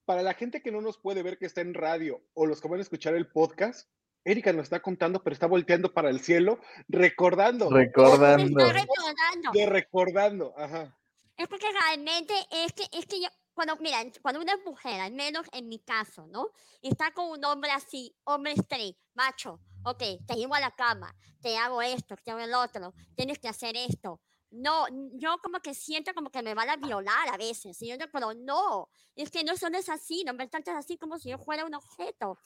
[0.04, 2.68] para la gente que no nos puede ver que está en radio o los que
[2.68, 3.88] van a escuchar el podcast,
[4.24, 8.60] Erika nos está contando, pero está volteando para el cielo, recordando, Recordando.
[8.60, 9.50] estoy recordando.
[9.52, 10.96] de recordando, ajá.
[11.36, 15.44] Es porque realmente es que, es que yo, cuando, mira, cuando una mujer, al menos
[15.50, 16.50] en mi caso, ¿no?
[16.80, 21.56] Está con un hombre así, hombre straight, macho, ok, te llevo a la cama, te
[21.56, 24.20] hago esto, te hago el otro, tienes que hacer esto.
[24.50, 27.96] No, yo como que siento como que me van a violar a veces, y yo
[27.98, 31.30] no, pero no, es que no son es así, no me tratas así como si
[31.30, 32.38] yo fuera un objeto.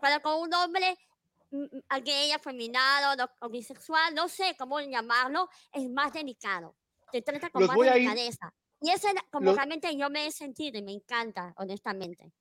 [0.00, 0.96] Pero con un hombre
[2.04, 6.76] gay, afeminado, no- o bisexual, no sé cómo llamarlo, es más delicado.
[7.10, 8.54] Te trata con Los más delicadeza.
[8.80, 12.32] Y eso es como los- realmente yo me he sentido y me encanta, honestamente.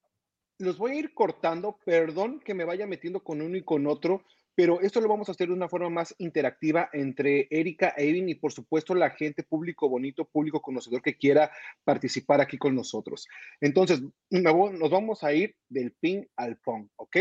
[0.57, 4.23] Los voy a ir cortando, perdón que me vaya metiendo con uno y con otro,
[4.55, 8.35] pero esto lo vamos a hacer de una forma más interactiva entre Erika Evin y
[8.35, 11.49] por supuesto la gente, público bonito, público conocedor que quiera
[11.85, 13.25] participar aquí con nosotros.
[13.61, 17.17] Entonces, nos vamos a ir del ping al pong, ¿ok?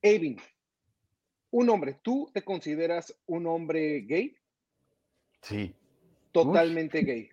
[0.00, 0.38] Evin,
[1.50, 4.34] un hombre, ¿tú te consideras un hombre gay?
[5.42, 5.74] Sí,
[6.32, 7.28] Totalmente gay.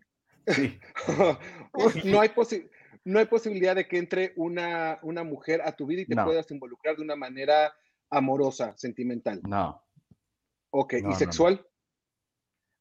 [0.49, 0.79] Sí.
[2.05, 2.69] no, hay posi-
[3.05, 6.25] no hay posibilidad de que entre una, una mujer a tu vida y te No.
[6.25, 7.73] puedas involucrar de una manera
[8.09, 9.41] amorosa, sentimental.
[9.47, 9.83] No,
[10.71, 11.15] Ok, No, ¿y no, no.
[11.15, 11.65] sexual?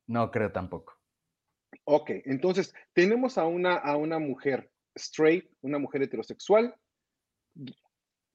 [0.07, 0.95] no creo tampoco.
[1.85, 6.75] Ok, entonces tenemos a una, a una mujer straight, una mujer heterosexual,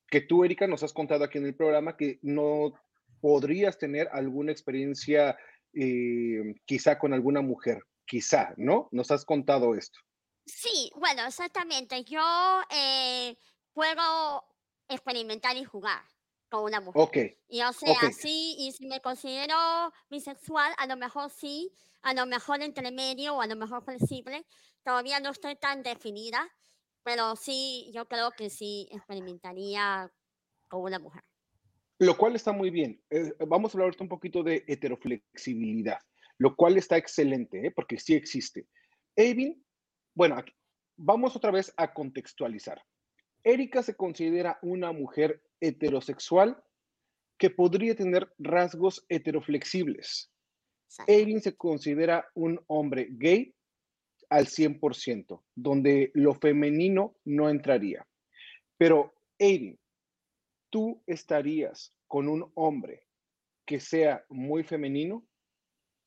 [0.07, 2.73] que tú, Erika, nos has contado aquí en el programa que no
[3.21, 5.37] podrías tener alguna experiencia
[5.73, 8.87] eh, quizá con alguna mujer, quizá, ¿no?
[8.91, 9.99] Nos has contado esto.
[10.45, 12.03] Sí, bueno, exactamente.
[12.03, 12.21] Yo
[12.69, 13.37] eh,
[13.73, 14.43] puedo
[14.87, 16.03] experimentar y jugar.
[16.49, 17.01] con una mujer.
[17.01, 18.11] Ok, Y o sea, ok.
[18.11, 19.55] sí, y si me considero
[20.09, 21.71] bisexual, a lo mejor sí,
[22.03, 24.45] a lo mejor entre medio o a lo mejor flexible.
[24.83, 26.47] Todavía no estoy tan definida,
[27.03, 30.11] pero sí, yo creo que sí experimentaría
[30.67, 31.23] con una mujer.
[31.99, 33.01] Lo cual está muy bien.
[33.09, 35.99] Eh, vamos a hablar ahorita un poquito de heteroflexibilidad,
[36.43, 37.71] lo cual está excelente, ¿eh?
[37.71, 38.67] porque sí existe.
[39.15, 39.63] Evin,
[40.13, 40.53] bueno, aquí-
[40.97, 42.83] vamos otra vez a contextualizar.
[43.45, 46.61] Erika se considera una mujer heterosexual
[47.37, 50.33] que podría tener rasgos heteroflexibles.
[50.89, 51.13] Exacto.
[51.13, 53.55] Evin se considera un hombre gay
[54.29, 58.05] al 100%, donde lo femenino no entraría.
[58.77, 59.79] Pero, Evin,
[60.69, 63.07] ¿tú estarías con un hombre
[63.65, 65.25] que sea muy femenino?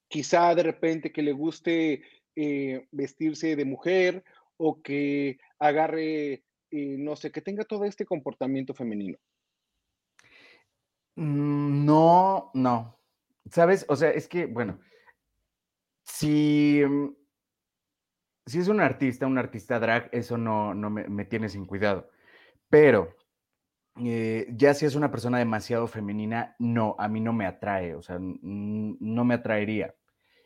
[0.09, 2.03] Quizá de repente que le guste
[2.37, 4.25] eh, vestirse de mujer
[4.57, 9.19] o que agarre, eh, no sé, que tenga todo este comportamiento femenino.
[11.17, 13.01] Mm, No, no.
[13.51, 13.87] ¿Sabes?
[13.89, 14.81] O sea, es que, bueno,
[16.05, 17.15] si, mm,
[18.47, 22.11] si es un artista, un artista drag, eso no, no me, me tiene sin cuidado.
[22.69, 23.15] Pero
[23.99, 28.03] eh, ya si es una persona demasiado femenina, no, a mí no me atrae, o
[28.03, 29.95] sea, no me atraería.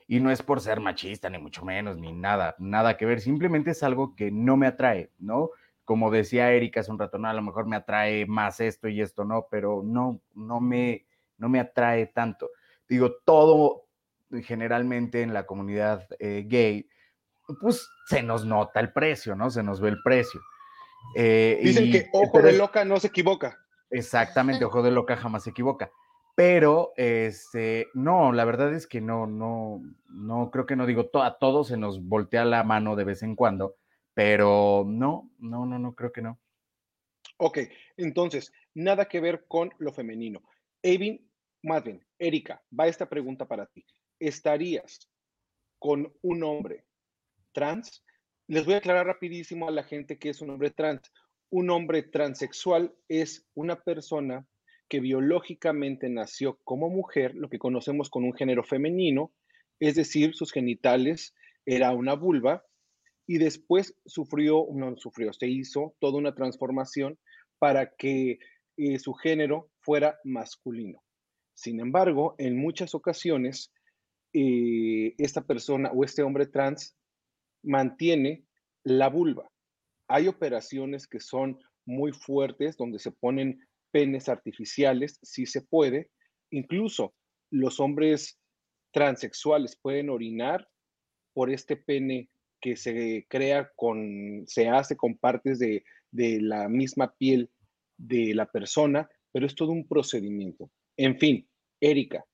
[0.06, 3.70] Y no es por ser machista, ni mucho menos, ni nada, nada que ver, simplemente
[3.70, 5.50] es algo que no me atrae, ¿no?
[5.84, 9.00] Como decía Erika hace un rato, no, a lo mejor me atrae más esto y
[9.00, 11.06] esto no, pero no, no me,
[11.38, 12.50] no me atrae tanto.
[12.88, 13.86] Digo, todo
[14.42, 16.88] generalmente en la comunidad eh, gay,
[17.60, 19.50] pues se nos nota el precio, ¿no?
[19.50, 20.40] Se nos ve el precio.
[21.14, 23.58] Eh, Dicen y- que ojo pero de loca no se equivoca.
[23.90, 25.90] Exactamente, ojo de loca jamás se equivoca.
[26.36, 31.22] Pero, este, no, la verdad es que no, no, no, creo que no digo, to-
[31.22, 33.76] a todos se nos voltea la mano de vez en cuando,
[34.14, 36.38] pero no, no, no, no, creo que no.
[37.36, 37.58] Ok,
[37.96, 40.42] entonces, nada que ver con lo femenino.
[40.82, 41.28] Evin,
[41.62, 43.84] más bien, Erika, va esta pregunta para ti.
[44.18, 45.10] ¿Estarías
[45.78, 46.84] con un hombre
[47.52, 48.04] trans?
[48.50, 51.12] Les voy a aclarar rapidísimo a la gente que es un hombre trans.
[51.50, 54.44] Un hombre transexual es una persona
[54.88, 59.32] que biológicamente nació como mujer, lo que conocemos con un género femenino,
[59.78, 61.32] es decir, sus genitales
[61.64, 62.64] era una vulva
[63.24, 67.20] y después sufrió, no sufrió, se hizo toda una transformación
[67.60, 68.40] para que
[68.76, 71.04] eh, su género fuera masculino.
[71.54, 73.72] Sin embargo, en muchas ocasiones,
[74.32, 76.96] eh, esta persona o este hombre trans
[77.62, 78.44] mantiene
[78.82, 79.50] la vulva.
[80.08, 86.10] Hay operaciones que son muy fuertes donde se ponen penes artificiales, sí se puede.
[86.50, 87.14] Incluso
[87.50, 88.38] los hombres
[88.92, 90.68] transexuales pueden orinar
[91.32, 92.28] por este pene
[92.60, 97.50] que se crea con, se hace con partes de, de la misma piel
[97.96, 100.70] de la persona, pero es todo un procedimiento.
[100.96, 101.48] En fin,
[101.80, 102.24] Erika,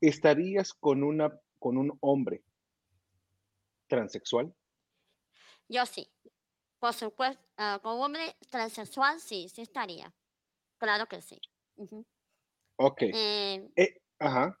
[0.00, 2.42] ¿estarías con, una, con un hombre
[3.86, 4.52] transexual?
[5.72, 6.06] Yo sí.
[6.78, 10.12] Por supuesto, ah, con un hombre transexual sí, sí estaría.
[10.76, 11.40] Claro que sí.
[11.76, 12.04] Ujú.
[12.76, 13.02] Ok.
[13.02, 14.58] Eh, Eh, ajá.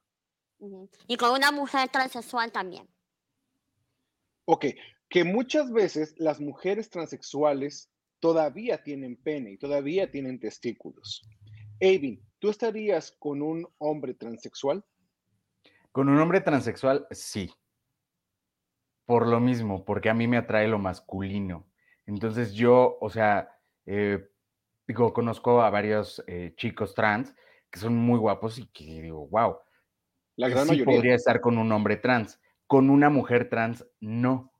[1.06, 2.88] Y con una mujer transexual también.
[4.46, 4.66] Ok,
[5.10, 11.22] que muchas veces las mujeres transexuales todavía tienen pene y todavía tienen testículos.
[11.80, 14.82] Avin, ¿tú estarías con un hombre transexual?
[15.90, 17.52] Con un hombre transexual, sí.
[19.12, 21.66] Por lo mismo, porque a mí me atrae lo masculino.
[22.06, 23.54] Entonces yo, o sea,
[23.84, 24.26] eh,
[24.88, 27.34] digo, conozco a varios eh, chicos trans
[27.70, 29.58] que son muy guapos y que digo, wow,
[30.36, 30.94] La gran sí mayoría.
[30.94, 32.40] podría estar con un hombre trans.
[32.66, 34.54] Con una mujer trans, no.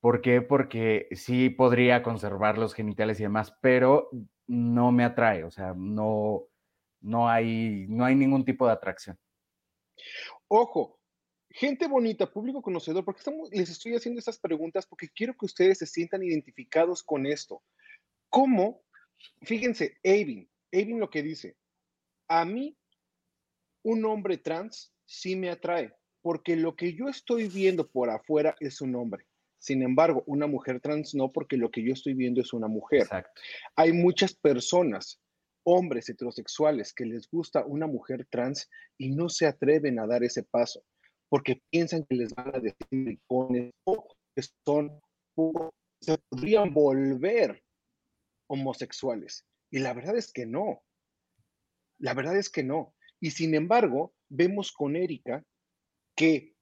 [0.00, 0.40] ¿Por qué?
[0.40, 4.08] Porque sí podría conservar los genitales y demás, pero
[4.46, 6.44] no me atrae, o sea, no,
[7.02, 9.18] no hay, no hay ningún tipo de atracción.
[10.48, 10.95] Ojo,
[11.56, 15.78] gente bonita, público conocedor, porque estamos, les estoy haciendo estas preguntas porque quiero que ustedes
[15.78, 17.62] se sientan identificados con esto.
[18.28, 18.82] ¿Cómo?
[19.40, 21.56] Fíjense, Avin, Avin lo que dice,
[22.28, 22.76] a mí
[23.82, 28.82] un hombre trans sí me atrae, porque lo que yo estoy viendo por afuera es
[28.82, 29.24] un hombre.
[29.58, 33.02] Sin embargo, una mujer trans no, porque lo que yo estoy viendo es una mujer.
[33.02, 33.40] Exacto.
[33.76, 35.22] Hay muchas personas,
[35.64, 40.42] hombres heterosexuales, que les gusta una mujer trans y no se atreven a dar ese
[40.42, 40.84] paso
[41.28, 45.00] porque piensan que les van a decir maricones o que son
[46.00, 47.62] se podrían volver
[48.48, 49.44] homosexuales.
[49.70, 50.82] Y la verdad es que no.
[51.98, 52.94] La verdad es que no.
[53.20, 55.42] Y sin embargo, vemos con Erika
[56.14, 56.54] que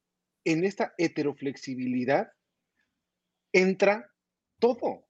[0.44, 2.30] en esta heteroflexibilidad
[3.52, 4.10] entra
[4.58, 5.06] todo.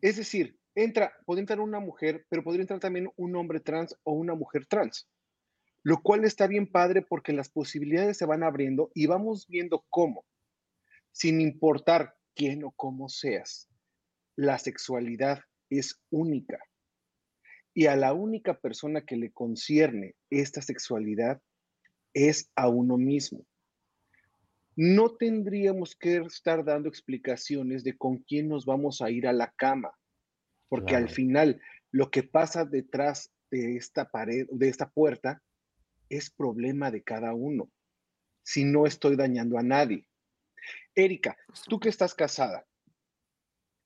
[0.00, 4.12] Es decir, entra, puede entrar una mujer, pero podría entrar también un hombre trans o
[4.12, 5.08] una mujer trans,
[5.86, 10.24] lo cual está bien padre porque las posibilidades se van abriendo y vamos viendo cómo,
[11.12, 13.68] sin importar quién o cómo seas,
[14.34, 16.58] la sexualidad es única.
[17.72, 21.40] Y a la única persona que le concierne esta sexualidad
[22.14, 23.46] es a uno mismo.
[24.74, 29.52] No tendríamos que estar dando explicaciones de con quién nos vamos a ir a la
[29.52, 29.92] cama,
[30.68, 31.62] porque al final
[31.92, 35.44] lo que pasa detrás de esta pared, de esta puerta,
[36.08, 37.70] es problema de cada uno.
[38.42, 40.08] Si no estoy dañando a nadie.
[40.94, 41.36] Erika,
[41.68, 42.66] tú que estás casada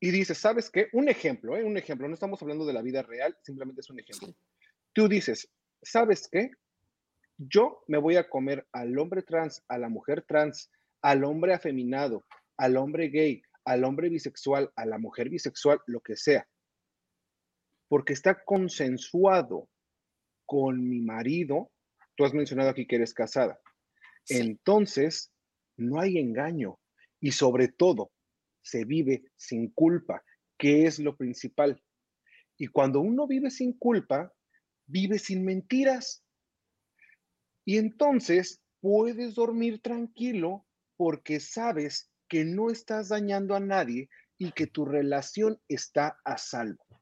[0.00, 0.88] y dices, ¿sabes qué?
[0.92, 1.62] Un ejemplo, ¿eh?
[1.62, 4.28] Un ejemplo, no estamos hablando de la vida real, simplemente es un ejemplo.
[4.28, 4.36] Sí.
[4.94, 5.50] Tú dices,
[5.82, 6.50] ¿sabes qué?
[7.36, 10.70] Yo me voy a comer al hombre trans, a la mujer trans,
[11.02, 12.24] al hombre afeminado,
[12.56, 16.46] al hombre gay, al hombre bisexual, a la mujer bisexual, lo que sea.
[17.88, 19.68] Porque está consensuado
[20.46, 21.70] con mi marido.
[22.20, 23.58] Tú has mencionado aquí que eres casada.
[24.24, 24.36] Sí.
[24.36, 25.32] Entonces,
[25.78, 26.78] no hay engaño
[27.18, 28.12] y sobre todo
[28.60, 30.22] se vive sin culpa,
[30.58, 31.82] que es lo principal.
[32.58, 34.34] Y cuando uno vive sin culpa,
[34.86, 36.22] vive sin mentiras.
[37.64, 40.66] Y entonces puedes dormir tranquilo
[40.98, 46.99] porque sabes que no estás dañando a nadie y que tu relación está a salvo.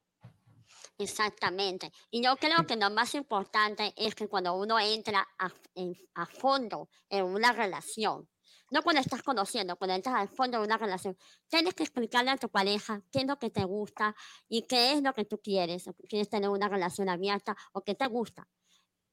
[0.99, 1.93] Exactamente.
[2.11, 6.27] Y yo creo que lo más importante es que cuando uno entra a, en- a
[6.27, 8.29] fondo en una relación,
[8.71, 11.17] no cuando estás conociendo, cuando entras al fondo de una relación,
[11.49, 14.15] tienes que explicarle a tu pareja qué es lo que te gusta
[14.49, 15.85] y qué es lo que tú quieres.
[16.09, 18.49] ¿Quieres tener una relación abierta o qué te gusta?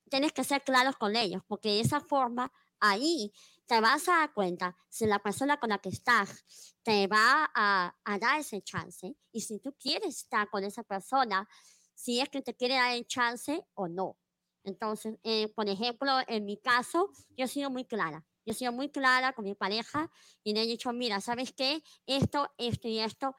[0.10, 3.34] Tienes que ser claros con ellos, porque de esa forma ahí
[3.66, 6.46] te vas a dar cuenta si la persona con la que estás
[6.84, 11.48] te va a, a dar ese chance y si tú quieres estar con esa persona,
[11.96, 14.18] si es que te quiere dar el chance o no.
[14.64, 18.26] Entonces, eh, por ejemplo, en mi caso, yo he sido muy clara.
[18.46, 20.12] Yo he sido muy clara con mi pareja
[20.44, 21.82] y le he dicho, mira, ¿sabes qué?
[22.06, 23.36] Esto, esto y esto.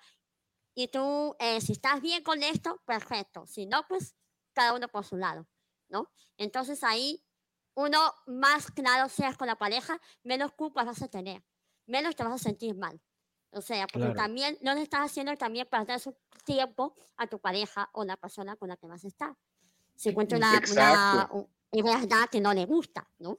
[0.75, 3.47] Y tú, eh, si estás bien con esto, perfecto.
[3.47, 4.17] Si no, pues
[4.53, 5.49] cada uno por su lado,
[5.89, 6.11] ¿no?
[6.37, 7.25] Entonces ahí,
[7.75, 11.45] uno más claro seas con la pareja, menos culpas vas a tener,
[11.87, 13.01] menos te vas a sentir mal.
[13.57, 14.15] O sea, porque Claro.
[14.15, 18.55] también no le estás haciendo también perder su tiempo a tu pareja o la persona
[18.57, 19.33] con la que vas a estar.
[19.95, 21.37] Si encuentra una, una, Exacto.
[21.39, 23.39] u- es verdad que no le gusta, ¿no?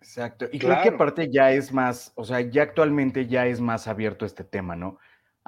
[0.00, 0.44] Exacto.
[0.52, 0.94] Y creo que Claro.
[0.94, 4.98] aparte ya es más, o sea, ya actualmente ya es más abierto este tema, ¿no?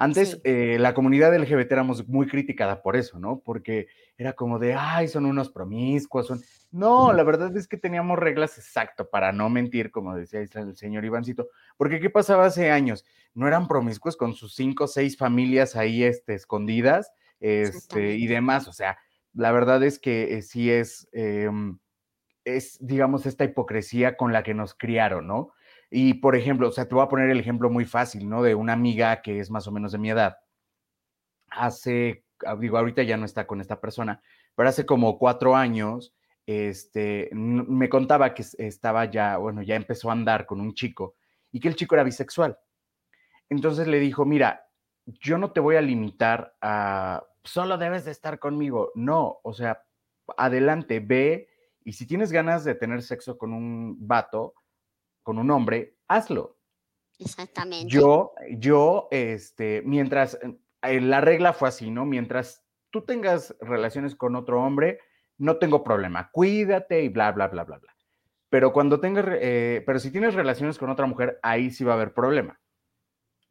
[0.01, 0.41] Antes Sí.
[0.45, 3.41] eh, la comunidad LGBT éramos muy criticada por eso, ¿no?
[3.43, 3.87] Porque
[4.17, 6.39] era como de, ay, son unos promiscuos, son...
[6.71, 11.03] No, la verdad es que teníamos reglas exacto para no mentir, como decía el señor
[11.03, 13.03] Ivancito, porque ¿qué pasaba hace años?
[13.33, 18.69] No eran promiscuos con sus cinco o seis familias ahí este, escondidas este, y demás,
[18.69, 18.97] o sea,
[19.33, 21.09] la verdad es que eh, sí es...
[21.11, 21.77] em,
[22.45, 25.51] es, digamos, esta hipocresía con la que nos criaron, ¿no?
[25.91, 28.43] Y, por ejemplo, o sea, te voy a poner el ejemplo muy fácil, ¿no?
[28.43, 30.37] De una amiga que es más o menos de mi edad.
[31.49, 34.21] Hace, ah, digo, ahorita ya no está con esta persona,
[34.55, 36.13] pero hace como cuatro años,
[36.45, 41.15] este, me contaba que es- estaba ya, bueno, ya empezó a andar con un chico
[41.51, 42.57] y que el chico era bisexual.
[43.49, 44.67] Entonces le dijo, mira,
[45.05, 48.91] yo no te voy a limitar a, solo debes de estar conmigo.
[48.95, 49.83] No, o sea,
[50.37, 51.49] adelante, ve
[51.83, 54.53] y si tienes ganas de tener sexo con un vato,
[55.23, 56.57] con un hombre, hazlo.
[57.19, 57.87] Exactamente.
[57.87, 60.39] Yo, yo, este, mientras,
[60.81, 62.05] eh, la regla fue así, ¿no?
[62.05, 64.99] Mientras tú tengas relaciones con otro hombre,
[65.37, 67.95] no tengo problema, cuídate y bla, bla, bla, bla, bla.
[68.49, 71.95] Pero cuando tengas, eh, pero si tienes relaciones con otra mujer, ahí sí va a
[71.95, 72.59] haber problema.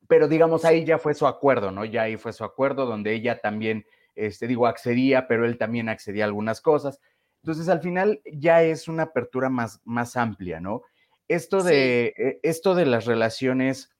[0.08, 1.84] Pero digamos, ahí ya fue su acuerdo, ¿no?
[1.84, 6.24] Ya ahí fue su acuerdo donde ella también, este, digo, accedía, pero él también accedía
[6.24, 7.00] a algunas cosas.
[7.42, 10.82] Entonces, al final ya es una apertura más, más amplia, ¿no?
[11.28, 11.68] Esto Sí.
[11.68, 13.90] de, eh, esto de las relaciones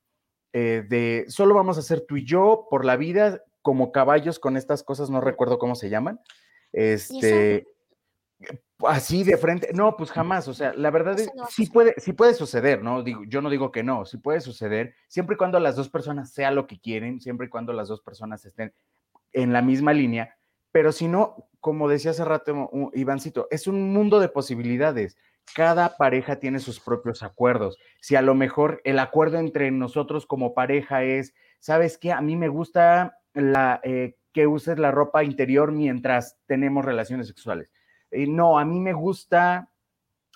[0.55, 4.57] eh, de solo vamos a ser tú y yo por la vida como caballos con
[4.57, 6.20] estas cosas, no recuerdo cómo se llaman.
[6.72, 7.66] Este,
[8.87, 12.35] así de frente, no, pues jamás, o sea, la verdad es, sí puede, sí puede
[12.35, 13.03] suceder, ¿no?
[13.03, 16.33] Digo, yo no digo que no, sí puede suceder, siempre y cuando las dos personas
[16.33, 18.72] sean lo que quieren, siempre y cuando las dos personas estén
[19.33, 20.37] en la misma línea,
[20.72, 25.16] pero si no, como decía hace rato Ivancito, es un mundo de posibilidades.
[25.55, 27.78] Cada pareja tiene sus propios acuerdos.
[28.01, 32.12] Si a lo mejor el acuerdo entre nosotros como pareja es, ¿sabes qué?
[32.12, 37.70] A mí me gusta eh, que uses la ropa interior mientras tenemos relaciones sexuales.
[38.11, 39.70] Eh, no, a mí me gusta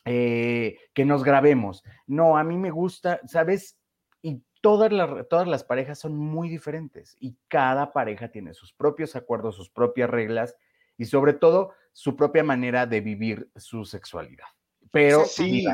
[0.04, 1.84] eh, que nos grabemos.
[2.06, 3.78] No, a mí me gusta, ¿sabes?
[4.20, 9.16] Y todas las, todas las parejas son muy diferentes y cada pareja tiene sus propios
[9.16, 10.56] acuerdos, sus propias reglas
[10.96, 14.46] y sobre todo su propia manera de vivir su sexualidad.
[14.92, 15.64] Pero sí,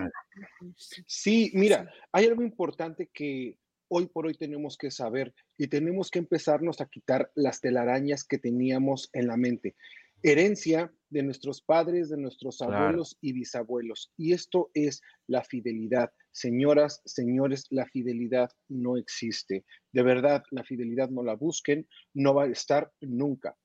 [1.07, 3.59] sí, mira, hay algo importante que
[3.89, 8.39] hoy por hoy tenemos que saber y tenemos que empezarnos a quitar las telarañas que
[8.39, 9.75] teníamos en la mente.
[10.23, 14.13] Herencia de nuestros padres, de nuestros abuelos y bisabuelos.
[14.17, 16.13] Y esto es la fidelidad.
[16.31, 19.65] Señoras, señores, la fidelidad no existe.
[19.93, 23.57] De verdad, la fidelidad no la busquen, no va a estar nunca.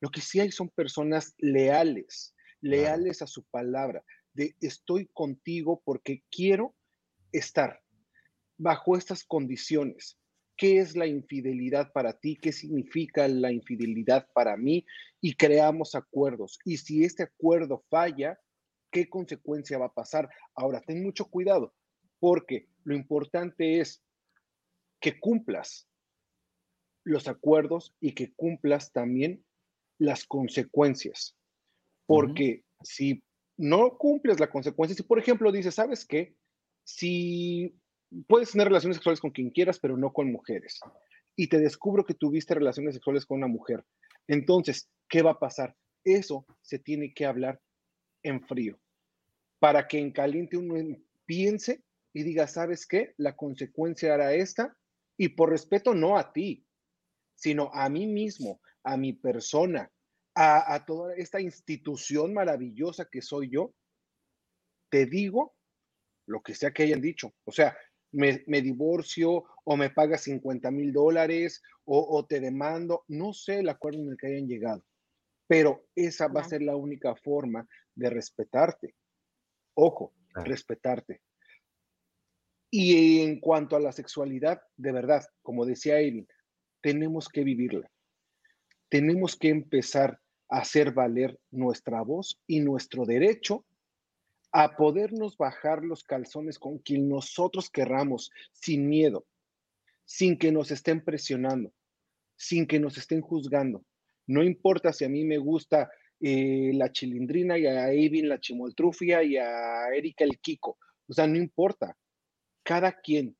[0.00, 4.02] Lo que sí hay son personas leales, leales a su palabra,
[4.38, 6.74] de estoy contigo porque quiero
[7.32, 7.82] estar
[8.56, 10.16] bajo estas condiciones.
[10.56, 12.36] ¿Qué es la infidelidad para ti?
[12.36, 14.86] ¿Qué significa la infidelidad para mí?
[15.20, 16.58] Y creamos acuerdos.
[16.64, 18.38] Y si este acuerdo falla,
[18.92, 20.28] ¿qué consecuencia va a pasar?
[20.54, 21.74] Ahora, ten mucho cuidado,
[22.20, 24.02] porque lo importante es
[25.00, 25.88] que cumplas
[27.04, 29.44] los acuerdos y que cumplas también
[29.98, 31.36] las consecuencias.
[32.06, 33.22] Porque si
[33.58, 36.36] no cumples la consecuencia, si por ejemplo dices, ¿sabes qué?
[36.84, 37.76] Si
[38.26, 40.80] puedes tener relaciones sexuales con quien quieras, pero no con mujeres,
[41.36, 43.84] y te descubro que tuviste relaciones sexuales con una mujer,
[44.28, 45.76] entonces, ¿qué va a pasar?
[46.04, 47.60] Eso se tiene que hablar
[48.22, 48.78] en frío,
[49.58, 50.96] para que en caliente uno
[51.26, 51.82] piense
[52.12, 53.12] y diga, ¿sabes qué?
[53.16, 54.76] La consecuencia era esta,
[55.16, 56.64] y por respeto no a ti,
[57.34, 59.90] sino a mí mismo, a mi persona,
[60.40, 63.74] a, toda esta institución maravillosa que soy yo,
[64.88, 65.56] te digo
[66.26, 67.34] lo que sea que hayan dicho.
[67.44, 67.76] O sea,
[68.12, 74.00] me, divorcio o me pagas 50 mil dólares o, te demando, no sé el acuerdo
[74.00, 74.84] en el que hayan llegado,
[75.46, 78.94] pero esa va a ser la única forma de respetarte.
[79.74, 81.22] Ojo, respetarte.
[82.70, 86.28] Y en cuanto a la sexualidad, de verdad, como decía Erin,
[86.82, 87.90] tenemos que vivirla
[88.88, 90.18] tenemos que empezar
[90.48, 93.64] hacer valer nuestra voz y nuestro derecho
[94.50, 99.26] a podernos bajar los calzones con quien nosotros querramos, sin miedo,
[100.04, 101.72] sin que nos estén presionando,
[102.36, 103.84] sin que nos estén juzgando.
[104.26, 105.90] No importa si a mí me gusta
[106.20, 110.78] eh, la chilindrina y a Evin la chimoltrufia y a Erika el Kiko.
[111.06, 111.96] O sea, no importa.
[112.62, 113.36] Cada quien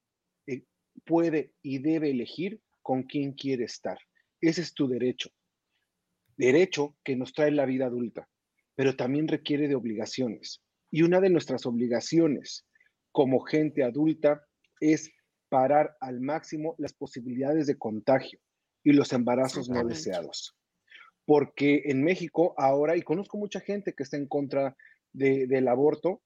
[0.46, 0.64] eh,
[1.04, 3.98] puede y debe elegir con quién quiere estar.
[4.40, 5.30] Ese es tu derecho
[6.38, 8.28] derecho que nos trae la vida adulta,
[8.74, 10.62] pero también requiere de obligaciones.
[10.90, 12.64] Y una de nuestras obligaciones
[13.12, 14.46] como gente adulta
[14.80, 15.10] es
[15.50, 18.38] parar al máximo las posibilidades de contagio
[18.84, 20.56] y los embarazos no deseados.
[21.26, 24.76] Porque en México ahora, y conozco mucha gente que está en contra
[25.12, 26.22] del aborto,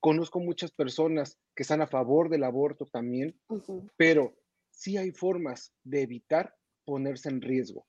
[0.00, 3.38] conozco muchas personas que están a favor del aborto también,
[3.96, 4.34] pero
[4.70, 7.86] sí hay formas de evitar ponerse en riesgo.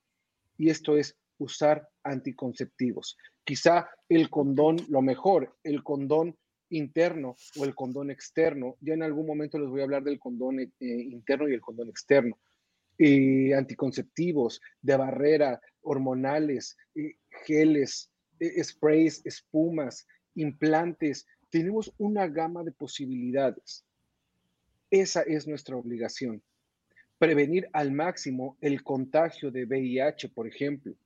[0.56, 3.16] Y esto es usar anticonceptivos.
[3.44, 6.36] Quizá el condón, lo mejor, el condón
[6.70, 8.76] interno o el condón externo.
[8.80, 11.88] Ya en algún momento les voy a hablar del condón eh, interno y el condón
[11.88, 12.38] externo.
[12.98, 18.10] Eh, anticonceptivos, de barrera, hormonales, eh, geles,
[18.62, 21.26] sprays, espumas, implantes.
[21.50, 23.84] Tenemos una gama de posibilidades.
[24.90, 26.42] Esa es nuestra obligación.
[27.18, 30.96] Prevenir al máximo el contagio de VIH, por ejemplo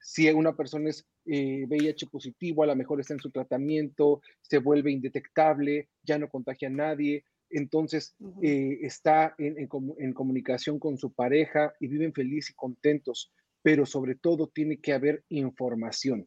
[0.00, 4.58] si una persona es VIH eh, positivo, a lo mejor está en su tratamiento, se
[4.58, 9.66] vuelve indetectable, ya no contagia a nadie, entonces eh, está en,
[10.14, 13.32] comunicación con su pareja y viven felices y contentos,
[13.62, 16.26] pero sobre todo tiene que haber información,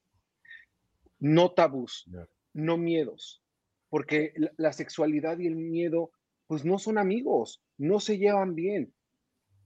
[1.19, 2.05] no tabús,
[2.53, 3.41] no miedos,
[3.89, 6.11] porque la, sexualidad y el miedo
[6.45, 8.93] pues no son amigos, no se llevan bien.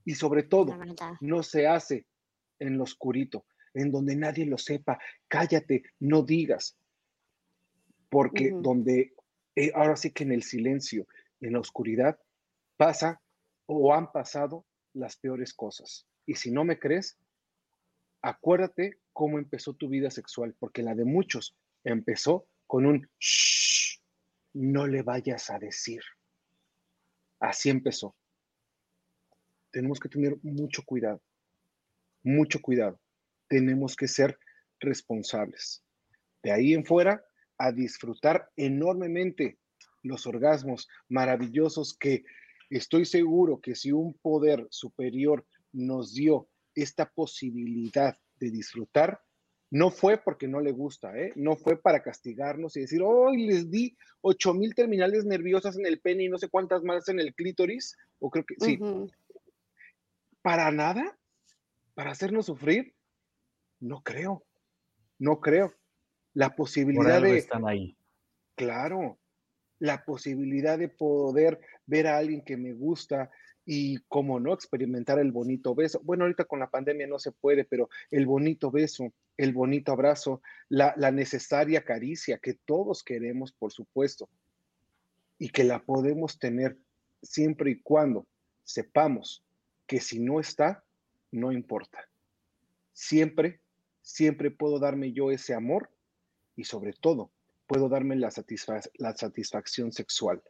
[0.04, 0.74] Y sobre todo
[1.20, 2.06] no se hace
[2.58, 3.44] en lo oscurito
[3.78, 4.98] en donde nadie lo sepa.
[5.28, 6.76] Cállate, no digas.
[8.08, 9.14] Porque donde,
[9.54, 11.06] eh, ahora sí que en el silencio,
[11.40, 12.18] en la oscuridad,
[12.76, 13.20] pasa
[13.66, 16.06] o han pasado las peores cosas.
[16.26, 17.18] Y si no me crees,
[18.22, 24.00] acuérdate cómo empezó tu vida sexual, porque la de muchos empezó con un shh,
[24.54, 26.00] no le vayas a decir.
[27.40, 28.16] Así empezó.
[29.70, 31.22] Tenemos que tener mucho cuidado,
[32.22, 32.98] mucho cuidado
[33.48, 34.38] tenemos que ser
[34.80, 35.84] responsables.
[36.42, 37.24] De ahí en fuera,
[37.58, 39.58] a disfrutar enormemente
[40.02, 42.24] los orgasmos maravillosos que
[42.70, 49.20] estoy seguro que si un poder superior nos dio esta posibilidad de disfrutar,
[49.70, 51.32] No fue porque no le gusta, ¿eh?
[51.36, 56.24] No fue para castigarnos y decir, hoy les di 8000 terminales nerviosas en el pene
[56.24, 57.96] y no sé cuántas más en el clítoris.
[58.18, 58.78] O creo que sí.
[58.80, 59.10] Ujú.
[60.40, 61.18] ¿Para nada?
[61.94, 62.94] ¿Para hacernos sufrir?
[63.80, 64.44] No creo.
[65.18, 65.74] No creo.
[66.34, 67.96] La posibilidad de, están ahí.
[68.54, 69.18] Claro,
[69.78, 73.30] la posibilidad de poder ver a alguien que me gusta
[73.64, 76.00] y, como no, experimentar el bonito beso.
[76.02, 80.40] Bueno, ahorita con la pandemia no se puede, pero el bonito beso, el bonito abrazo,
[80.68, 84.28] la, la necesaria caricia que todos queremos, por supuesto,
[85.38, 86.78] y que la podemos tener
[87.22, 88.26] siempre y cuando
[88.64, 89.44] sepamos
[89.86, 90.84] que si no está,
[91.30, 92.08] no importa.
[92.92, 93.60] Siempre,
[94.08, 95.90] siempre puedo darme yo ese amor
[96.56, 97.30] y sobre todo
[97.66, 100.42] puedo darme la, satisfa- la satisfacción sexual.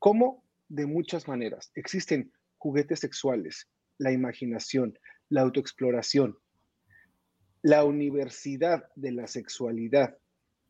[0.00, 0.44] ¿Cómo?
[0.68, 1.70] De muchas maneras.
[1.76, 4.98] Existen juguetes sexuales, la imaginación,
[5.28, 6.36] la autoexploración,
[7.62, 10.18] la universidad de la sexualidad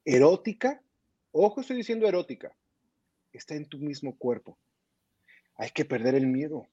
[0.05, 0.83] erótica.
[1.33, 2.55] Ojo, estoy diciendo erótica.
[3.33, 4.59] Está en tu mismo cuerpo.
[5.57, 6.69] Hay que perder el miedo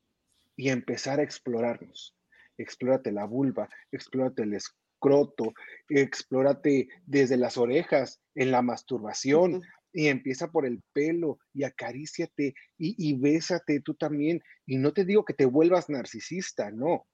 [0.57, 2.13] y empezar a explorarnos.
[2.57, 4.53] Explórate la vulva, explórate el
[5.01, 5.53] escroto,
[5.89, 12.95] explórate desde las orejas, en la masturbación, y empieza por el pelo y acaríciate y,
[13.09, 14.41] y bésate tú también.
[14.65, 17.07] Y no te digo que te vuelvas narcisista, no.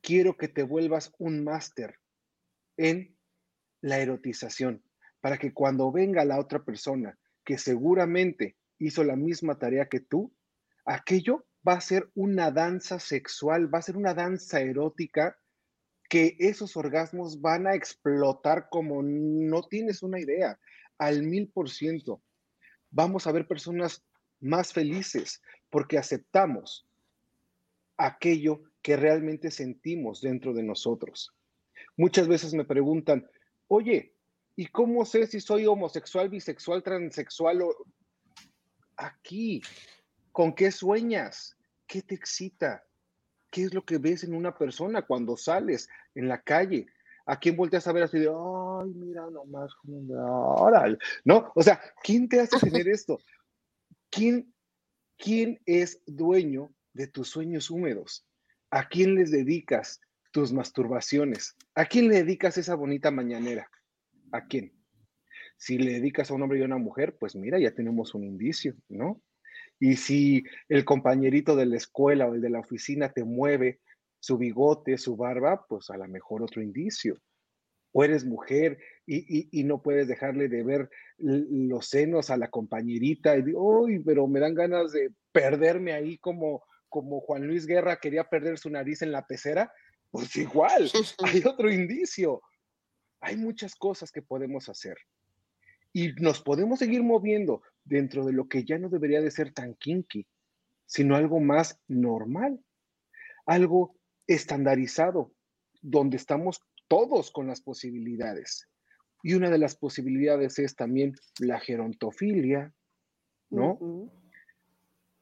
[0.00, 1.98] Quiero que te vuelvas un máster
[2.76, 3.16] en
[3.80, 4.82] la erotización,
[5.20, 10.34] para que cuando venga la otra persona que seguramente hizo la misma tarea que tú,
[10.84, 15.36] aquello va a ser una danza sexual, va a ser una danza erótica
[16.08, 20.58] que esos orgasmos van a explotar como no tienes una idea,
[20.98, 22.22] al mil por ciento.
[22.90, 24.04] Vamos a ver personas
[24.40, 26.86] más felices porque aceptamos
[27.96, 31.34] aquello que realmente sentimos dentro de nosotros.
[31.96, 33.28] Muchas veces me preguntan,
[33.68, 34.14] oye,
[34.54, 37.74] ¿y cómo sé si soy homosexual, bisexual, transexual o
[38.96, 39.62] aquí?
[40.30, 41.56] ¿Con qué sueñas?
[41.86, 42.84] ¿Qué te excita?
[43.56, 46.88] ¿Qué es lo que ves en una persona cuando sales en la calle?
[47.24, 49.72] ¿A quién volteas a ver así de, ay, mira nomás
[50.10, 50.98] órale"?
[51.24, 53.18] No, o sea, ¿quién te hace tener esto?
[54.10, 54.52] ¿Quién,
[55.16, 58.26] ¿Quién es dueño de tus sueños húmedos?
[58.70, 60.02] ¿A quién les dedicas
[60.32, 61.56] tus masturbaciones?
[61.74, 63.70] ¿A quién le dedicas esa bonita mañanera?
[64.32, 64.70] ¿A quién?
[65.56, 68.24] Si le dedicas a un hombre y a una mujer, pues mira, ya tenemos un
[68.24, 69.22] indicio, ¿no?
[69.78, 73.80] Y si el compañerito de la escuela o el de la oficina te mueve
[74.20, 77.18] su bigote, su barba, pues a lo mejor otro indicio.
[77.92, 82.48] O eres mujer y, y- y no puedes dejarle de ver los senos a la
[82.50, 87.66] compañerita y digo, uy, pero me dan ganas de perderme ahí como, como Juan Luis
[87.66, 89.72] Guerra quería perder su nariz en la pecera.
[90.10, 90.90] Pues igual,
[91.24, 92.42] hay otro indicio.
[93.20, 94.96] Hay muchas cosas que podemos hacer
[95.92, 99.74] y nos podemos seguir moviendo dentro de lo que ya no debería de ser tan
[99.74, 100.26] kinky,
[100.84, 102.60] sino algo más normal,
[103.46, 105.32] algo estandarizado,
[105.80, 108.68] donde estamos todos con las posibilidades.
[109.22, 112.74] Y una de las posibilidades es también la gerontofilia,
[113.50, 114.10] ¿no?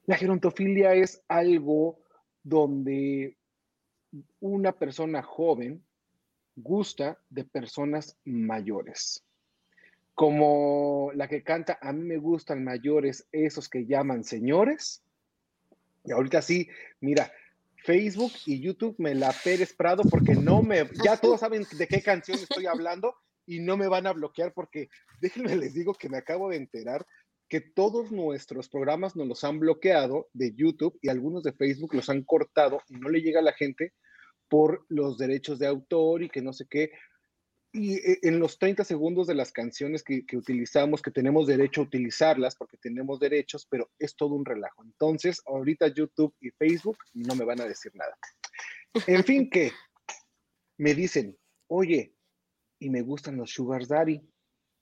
[0.06, 2.00] La gerontofilia es algo
[2.42, 3.38] donde
[4.40, 5.84] una persona joven
[6.56, 9.24] gusta de personas mayores.
[10.14, 15.02] Como la que canta, a mí me gustan mayores, esos que llaman señores.
[16.04, 16.68] Y ahorita sí,
[17.00, 17.32] mira,
[17.84, 22.00] Facebook y YouTube me la Pérez Prado porque no me, ya todos saben de qué
[22.02, 23.14] canción estoy hablando
[23.46, 24.88] y no me van a bloquear porque
[25.20, 27.06] déjenme les digo que me acabo de enterar
[27.48, 32.08] que todos nuestros programas nos los han bloqueado de YouTube y algunos de Facebook los
[32.08, 33.92] han cortado y no le llega a la gente
[34.48, 36.90] por los derechos de autor y que no sé qué.
[37.74, 41.80] Y eh, en los 30 segundos de las canciones que, que utilizamos, que tenemos derecho
[41.80, 44.84] a utilizarlas porque tenemos derechos, pero es todo un relajo.
[44.84, 48.16] Entonces, ahorita YouTube y Facebook no me van a decir nada.
[49.08, 49.72] En fin, que
[50.78, 52.14] me dicen, oye,
[52.78, 54.22] y me gustan los Sugar Daddy,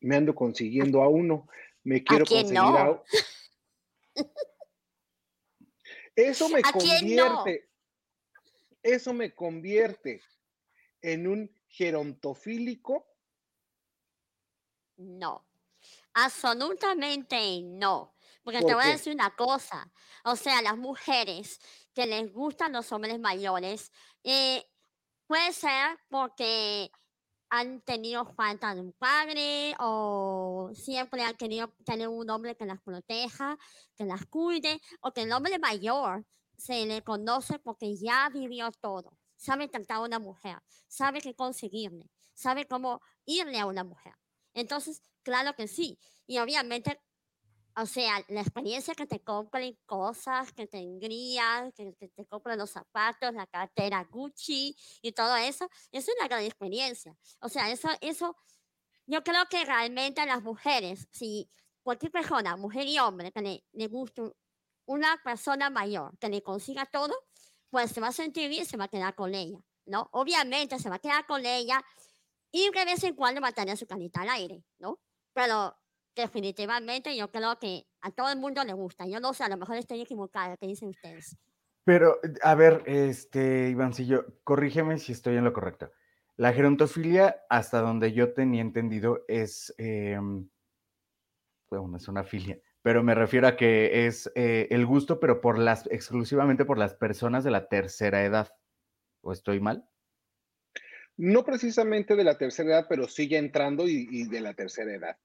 [0.01, 1.49] me ando consiguiendo a uno,
[1.85, 2.77] me quiero quién conseguir no?
[2.77, 3.05] a...
[6.15, 6.73] Eso me ¿A no?
[6.73, 7.71] convierte,
[8.83, 10.21] eso me convierte
[11.01, 13.07] en un gerontofílico.
[14.97, 15.47] No,
[16.15, 18.15] absolutamente no.
[18.45, 19.91] Porque te ¿Por voy a decir una cosa.
[20.25, 21.61] O sea, las mujeres
[21.95, 23.93] que les gustan los hombres mayores,
[24.25, 24.65] eh,
[25.27, 26.91] puede ser porque
[27.51, 32.81] han tenido falta de un padre o siempre han querido tener un hombre que las
[32.81, 33.59] proteja,
[33.95, 39.19] que las cuide, o que el hombre mayor se le conoce porque ya vivió todo.
[39.43, 44.15] Sabe tratar a una mujer, sabe qué conseguirle, sabe cómo irle a una mujer.
[44.55, 45.99] Entonces, claro que sí.
[46.29, 47.01] Y obviamente,
[47.75, 52.57] o sea, la experiencia que te compren cosas, que te engrían, que, que te compren
[52.57, 57.17] los zapatos, la cartera Gucci y todo eso, es una gran experiencia.
[57.41, 58.37] O sea, eso, eso,
[59.07, 61.51] yo creo que realmente las mujeres, si
[61.83, 64.23] cualquier persona, mujer y hombre, que le, le guste
[64.87, 67.13] una persona mayor, que le consiga todo,
[67.73, 70.11] pues se va a sentir bien, se va a quedar con ella, ¿no?
[70.13, 71.83] Obviamente se va a quedar con ella
[72.53, 75.01] y de vez en cuando va a tener su canita al aire, ¿no?
[75.33, 75.75] Pero
[76.15, 79.07] definitivamente yo creo que a todo el mundo le gusta.
[79.07, 81.39] Yo no sé, a lo mejor estoy equivocada, ¿qué dicen ustedes?
[81.85, 85.91] Pero, a ver, este, Ivancillo, corrígeme si estoy en lo correcto.
[86.37, 90.19] La gerontofilia, hasta donde yo tenía entendido, es, eh,
[91.71, 95.59] bueno, es una filia, pero me refiero a que es eh, el gusto, pero por
[95.59, 98.53] las, exclusivamente por las personas de la tercera edad.
[99.21, 99.89] ¿O estoy mal?
[101.17, 105.17] No precisamente de la tercera edad, pero sigue entrando y, y de la tercera edad.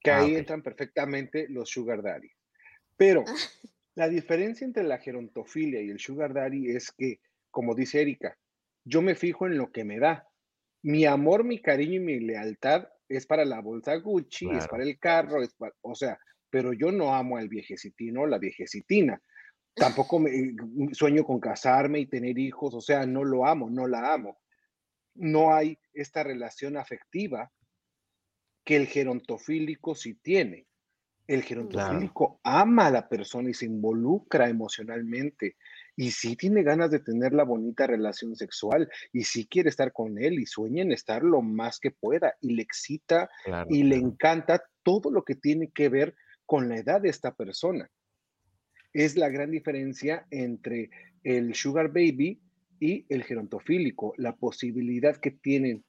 [0.00, 2.30] Que Ah, ahí entran perfectamente los sugar daddy.
[2.96, 3.24] Pero
[3.94, 8.36] la diferencia entre la gerontofilia y el sugar daddy es que, como dice Erika,
[8.84, 10.28] yo me fijo en lo que me da.
[10.82, 14.98] Mi amor, mi cariño y mi lealtad es para la bolsa Gucci, es para el
[14.98, 16.18] carro, es para, o sea,
[16.50, 19.20] pero yo no amo al viejecitino o la viejecitina.
[19.74, 20.30] Tampoco me,
[20.92, 24.38] sueño con casarme y tener hijos, o sea, no lo amo, no la amo.
[25.14, 27.50] No hay esta relación afectiva
[28.64, 30.66] que el gerontofílico sí tiene.
[31.26, 35.56] El gerontofílico ama a la persona y se involucra emocionalmente
[35.94, 40.16] y sí tiene ganas de tener la bonita relación sexual y sí quiere estar con
[40.18, 43.96] él y sueña en estar lo más que pueda y le excita Claro, y le
[43.96, 44.06] claro.
[44.06, 46.14] encanta todo lo que tiene que ver
[46.48, 47.90] con la edad de esta persona.
[48.94, 50.88] Es la gran diferencia entre
[51.22, 52.40] el sugar baby
[52.80, 55.84] y el gerontofílico, la posibilidad que tienen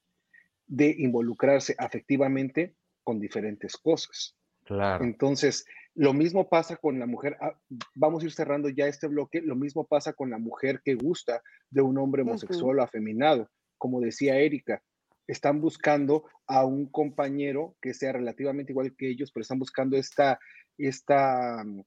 [0.68, 4.36] de involucrarse afectivamente con diferentes cosas.
[4.66, 5.05] Claro.
[5.05, 7.57] Entonces, lo mismo pasa con la mujer, ah,
[7.95, 11.41] vamos a ir cerrando ya este bloque, lo mismo pasa con la mujer que gusta
[11.70, 13.49] de un hombre homosexual o afeminado.
[13.78, 14.84] Como decía Erika,
[15.30, 20.39] están buscando a un compañero que sea relativamente igual que ellos, pero están buscando esta,
[20.77, 21.84] esta mm,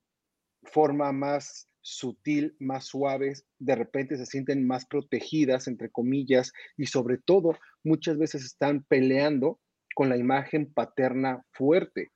[0.62, 7.18] forma más sutil, más suave, de repente se sienten más protegidas, entre comillas, y sobre
[7.18, 9.58] todo muchas veces están peleando
[9.96, 12.12] con la imagen paterna fuerte.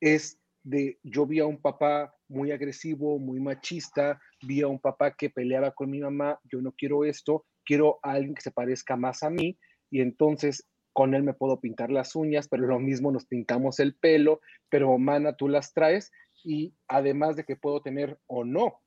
[0.00, 5.14] Es de, yo vi a un papá muy agresivo, muy machista, vi a un papá
[5.16, 8.96] que peleaba con mi mamá, yo no quiero esto, quiero a alguien que se parezca
[8.96, 9.58] más a mí,
[9.90, 13.94] y entonces con él me puedo pintar las uñas, pero lo mismo nos pintamos el
[13.94, 16.10] pelo, pero mana, tú las traes,
[16.42, 18.80] y además de que puedo tener o no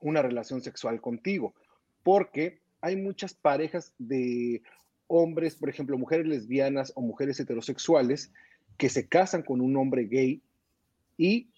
[0.00, 1.54] una relación sexual contigo,
[2.02, 4.62] porque hay muchas parejas de
[5.06, 8.32] hombres, por ejemplo, mujeres lesbianas o mujeres heterosexuales,
[8.76, 10.42] que se casan con un hombre gay
[11.16, 11.50] y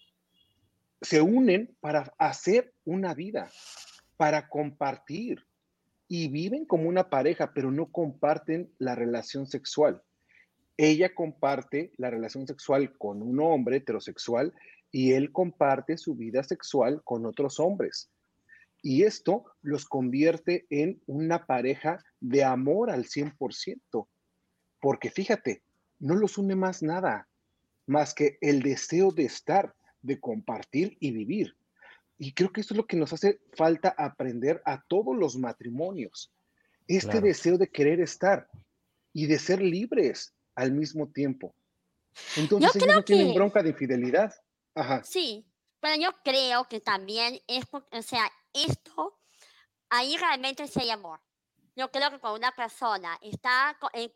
[1.01, 3.49] se unen para hacer una vida,
[4.15, 5.45] para compartir
[6.07, 10.01] y viven como una pareja, pero no comparten la relación sexual.
[10.77, 14.53] Ella comparte la relación sexual con un hombre heterosexual
[14.91, 18.09] y él comparte su vida sexual con otros hombres.
[18.81, 24.07] Y esto los convierte en una pareja de amor al 100%,
[24.79, 25.63] porque fíjate,
[25.99, 27.27] no los une más nada,
[27.87, 31.55] más que el deseo de estar, de compartir y vivir.
[32.17, 36.31] Y creo que eso es lo que nos hace falta aprender a todos los matrimonios.
[36.87, 37.25] Este Claro.
[37.27, 38.47] deseo de querer estar
[39.13, 41.55] y de ser libres al mismo tiempo.
[42.37, 44.33] Entonces ellos creo no tienen que- bronca de infidelidad.
[44.75, 45.03] Ajá.
[45.03, 45.45] Sí,
[45.81, 49.19] pero yo creo que también es, o sea, esto,
[49.89, 51.19] ahí realmente sí hay amor.
[51.75, 54.13] Yo creo que cuando una persona está eh,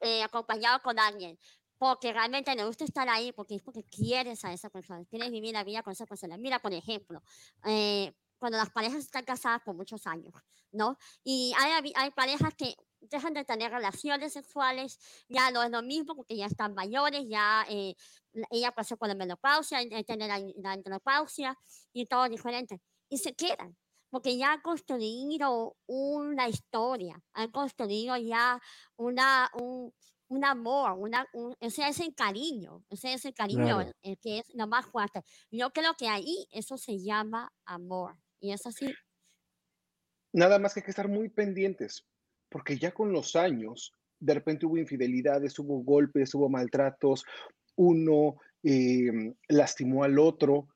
[0.00, 1.38] eh, acompañado con alguien,
[1.82, 5.52] porque realmente le gusta estar ahí, porque es porque quieres a esa persona, quieres vivir
[5.52, 6.36] la vida con esa persona.
[6.36, 7.20] Mira, por ejemplo,
[7.64, 10.32] eh, cuando las parejas están casadas por muchos años,
[10.70, 10.96] ¿no?
[11.24, 14.96] Y hay, hay parejas que dejan de tener relaciones sexuales,
[15.28, 17.96] ya no es lo mismo porque ya están mayores, ya eh,
[18.32, 21.58] la- ella pasó por la menopausia, tiene la, la andropausia
[21.92, 22.80] y todo diferente.
[23.08, 23.76] Y se quedan,
[24.08, 28.60] porque ya han construido una historia, han construido ya
[28.94, 29.92] una, un,
[30.32, 33.92] un amor, una, un, o sea, ese cariño, o sea, ese cariño Claro.
[34.02, 35.22] el que es lo más fuerte.
[35.50, 38.16] Yo creo que ahí eso se llama amor.
[38.40, 38.92] Y es así.
[40.32, 42.04] Nada más que hay que estar muy pendientes,
[42.48, 47.24] porque ya con los años, de repente hubo infidelidades, hubo golpes, hubo maltratos,
[47.76, 49.10] uno eh,
[49.48, 50.68] lastimó al otro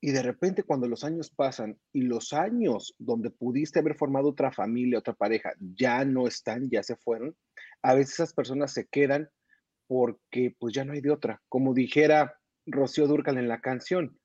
[0.00, 4.52] Y de repente cuando los años pasan y los años donde pudiste haber formado otra
[4.52, 7.34] familia, otra pareja, ya no están, ya se fueron,
[7.84, 9.28] a veces esas personas se quedan
[9.86, 11.42] porque pues ya no hay de otra.
[11.50, 12.34] Como dijera
[12.66, 14.18] Rocío Durcal en la canción,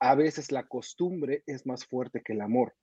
[0.00, 2.74] a veces la costumbre es más fuerte que el amor.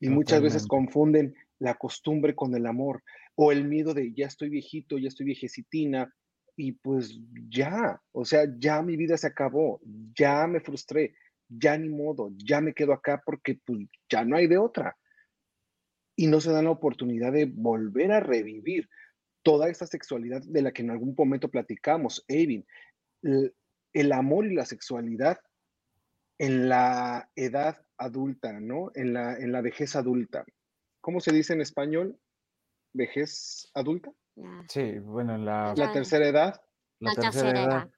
[0.00, 3.02] Y muchas veces confunden la costumbre con el amor
[3.34, 6.08] o el miedo de ya estoy viejito, ya estoy viejecitina
[6.54, 9.80] y pues ya, o sea, ya mi vida se acabó,
[10.16, 11.16] ya me frustré,
[11.48, 14.96] ya ni modo, ya me quedo acá porque pues ya no hay de otra.
[16.14, 18.88] Y no se dan la oportunidad de volver a revivir
[19.48, 22.66] toda esta sexualidad de la que en algún momento platicamos, Evin.
[23.22, 23.54] El,
[23.94, 25.38] el amor y la sexualidad
[26.38, 28.90] en la edad adulta, ¿no?
[28.94, 30.44] En la, en la vejez adulta.
[31.00, 32.18] ¿Cómo se dice en español?
[32.92, 34.12] ¿Vejez adulta?
[34.68, 36.60] Sí, bueno, en la, La tercera edad.
[37.00, 37.82] la La tercera tercera edad.
[37.84, 37.90] edad.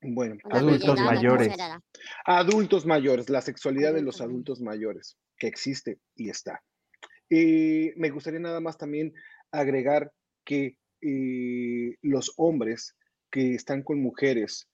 [0.00, 1.54] Bueno, La Adultos mayores.
[2.24, 6.62] adultos mayores, la sexualidad de los adultos mayores, que existe y está.
[7.28, 9.12] Y me gustaría nada más también
[9.60, 10.12] agregar
[10.44, 12.96] que eh, los hombres
[13.30, 14.68] que están con mujeres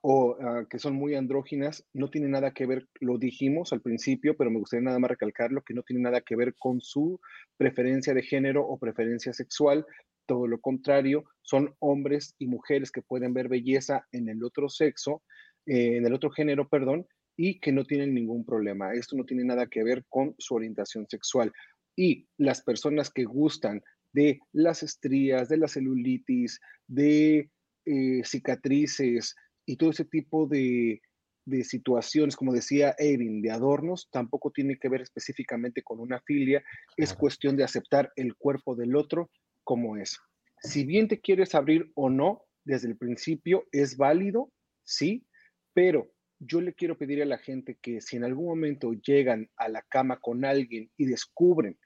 [0.00, 4.36] o ah, que son muy andróginas no tienen nada que ver, lo dijimos al principio,
[4.36, 7.20] pero me gustaría nada más recalcarlo, que no tiene nada que ver con su
[7.56, 9.84] preferencia de género o preferencia sexual,
[10.26, 15.22] todo lo contrario, son hombres y mujeres que pueden ver belleza en el otro sexo,
[15.66, 17.06] eh, en el otro género, perdón,
[17.36, 18.92] y que no tienen ningún problema.
[18.94, 21.52] Esto no tiene nada que ver con su orientación sexual.
[21.96, 23.82] Y las personas que gustan
[24.16, 27.50] de las estrías, de la celulitis, de
[27.84, 29.36] eh, cicatrices
[29.66, 31.02] y todo ese tipo de,
[31.44, 36.64] de situaciones, como decía Evin, de adornos, tampoco tiene que ver específicamente con una filia,
[36.96, 39.30] es cuestión de aceptar el cuerpo del otro
[39.64, 40.18] como es.
[40.62, 44.50] Si bien te quieres abrir o no, desde el principio es válido,
[44.82, 45.26] sí,
[45.74, 49.68] pero yo le quiero pedir a la gente que si en algún momento llegan a
[49.68, 51.78] la cama con alguien y descubren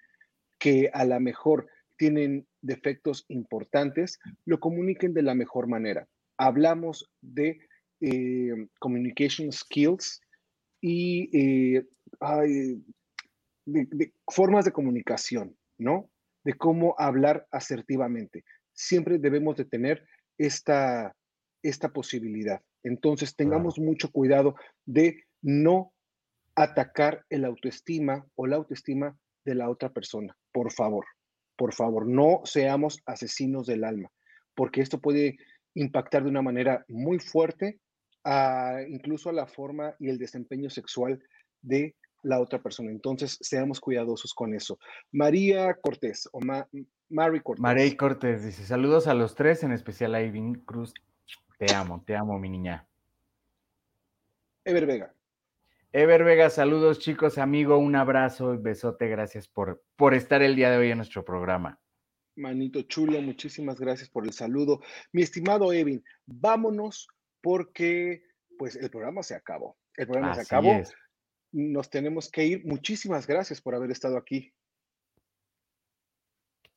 [0.60, 1.66] que a lo mejor
[2.00, 6.08] tienen defectos importantes, lo comuniquen de la mejor manera.
[6.38, 7.60] Hablamos de
[8.00, 10.22] eh, communication skills
[10.80, 11.86] y eh,
[12.20, 12.82] ay,
[13.66, 16.08] de, de formas de comunicación, ¿no?
[16.42, 18.44] De cómo hablar asertivamente.
[18.72, 20.02] Siempre debemos de tener
[20.38, 21.14] esta,
[21.62, 22.62] esta posibilidad.
[22.82, 24.54] Entonces, tengamos mucho cuidado
[24.86, 25.92] de no
[26.54, 30.34] atacar el autoestima o la autoestima de la otra persona.
[30.50, 31.04] Por favor,
[31.60, 34.10] por favor, no seamos asesinos del alma,
[34.54, 35.36] porque esto puede
[35.74, 37.78] impactar de una manera muy fuerte
[38.24, 41.22] a, incluso a la forma y el desempeño sexual
[41.60, 42.90] de la otra persona.
[42.90, 44.78] Entonces, seamos cuidadosos con eso.
[45.12, 46.66] María Cortés o Ma-
[47.10, 47.60] Mary Cortés.
[47.60, 50.94] Marey Cortés dice: Saludos a los tres, en especial a Ivin Cruz.
[51.58, 52.86] Te amo, te amo, mi niña.
[54.64, 55.12] Ever Vega.
[55.92, 60.76] Ever Vega, saludos chicos, amigo, un abrazo, besote, gracias por, por estar el día de
[60.76, 61.80] hoy en nuestro programa.
[62.36, 64.80] Manito chulo, muchísimas gracias por el saludo.
[65.12, 67.08] Mi estimado Evin, vámonos
[67.40, 68.22] porque
[68.56, 69.76] pues el programa se acabó.
[69.96, 70.74] El programa se acabó.
[70.74, 70.94] es.
[71.50, 72.64] Nos tenemos que ir.
[72.64, 74.54] Muchísimas gracias por haber estado aquí.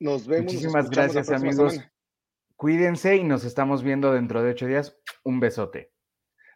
[0.00, 0.52] Nos vemos.
[0.52, 1.74] Muchísimas gracias, amigos.
[1.74, 1.92] semana.
[2.56, 4.98] Cuídense y nos estamos viendo dentro de ocho días.
[5.22, 5.92] Un besote.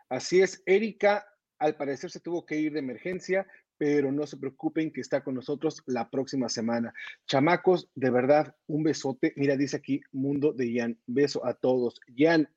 [0.09, 1.25] Así es, Erika
[1.59, 3.47] al parecer se tuvo que ir de emergencia,
[3.77, 6.93] pero no se preocupen que está con nosotros la próxima semana.
[7.27, 9.33] Chamacos, de verdad, un besote.
[9.37, 10.99] Mira, dice aquí Mundo de Jan.
[11.07, 12.01] Beso a todos.
[12.17, 12.49] Jan,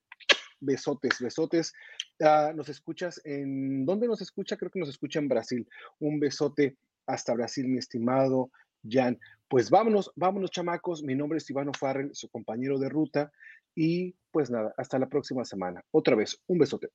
[0.60, 1.74] besotes, besotes.
[2.20, 4.58] Ah, nos escuchas en, ¿dónde nos escucha?
[4.58, 5.68] Creo que nos escucha en Brasil.
[6.00, 8.52] Un besote hasta Brasil, mi estimado
[8.88, 9.20] Jan.
[9.48, 11.04] Pues vámonos, vámonos, chamacos.
[11.04, 13.32] Mi nombre es Ivano Farrell, su compañero de ruta.
[13.76, 15.84] Y pues nada, hasta la próxima semana.
[15.92, 16.90] Otra vez, un besote.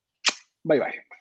[0.62, 1.16] Bye bye.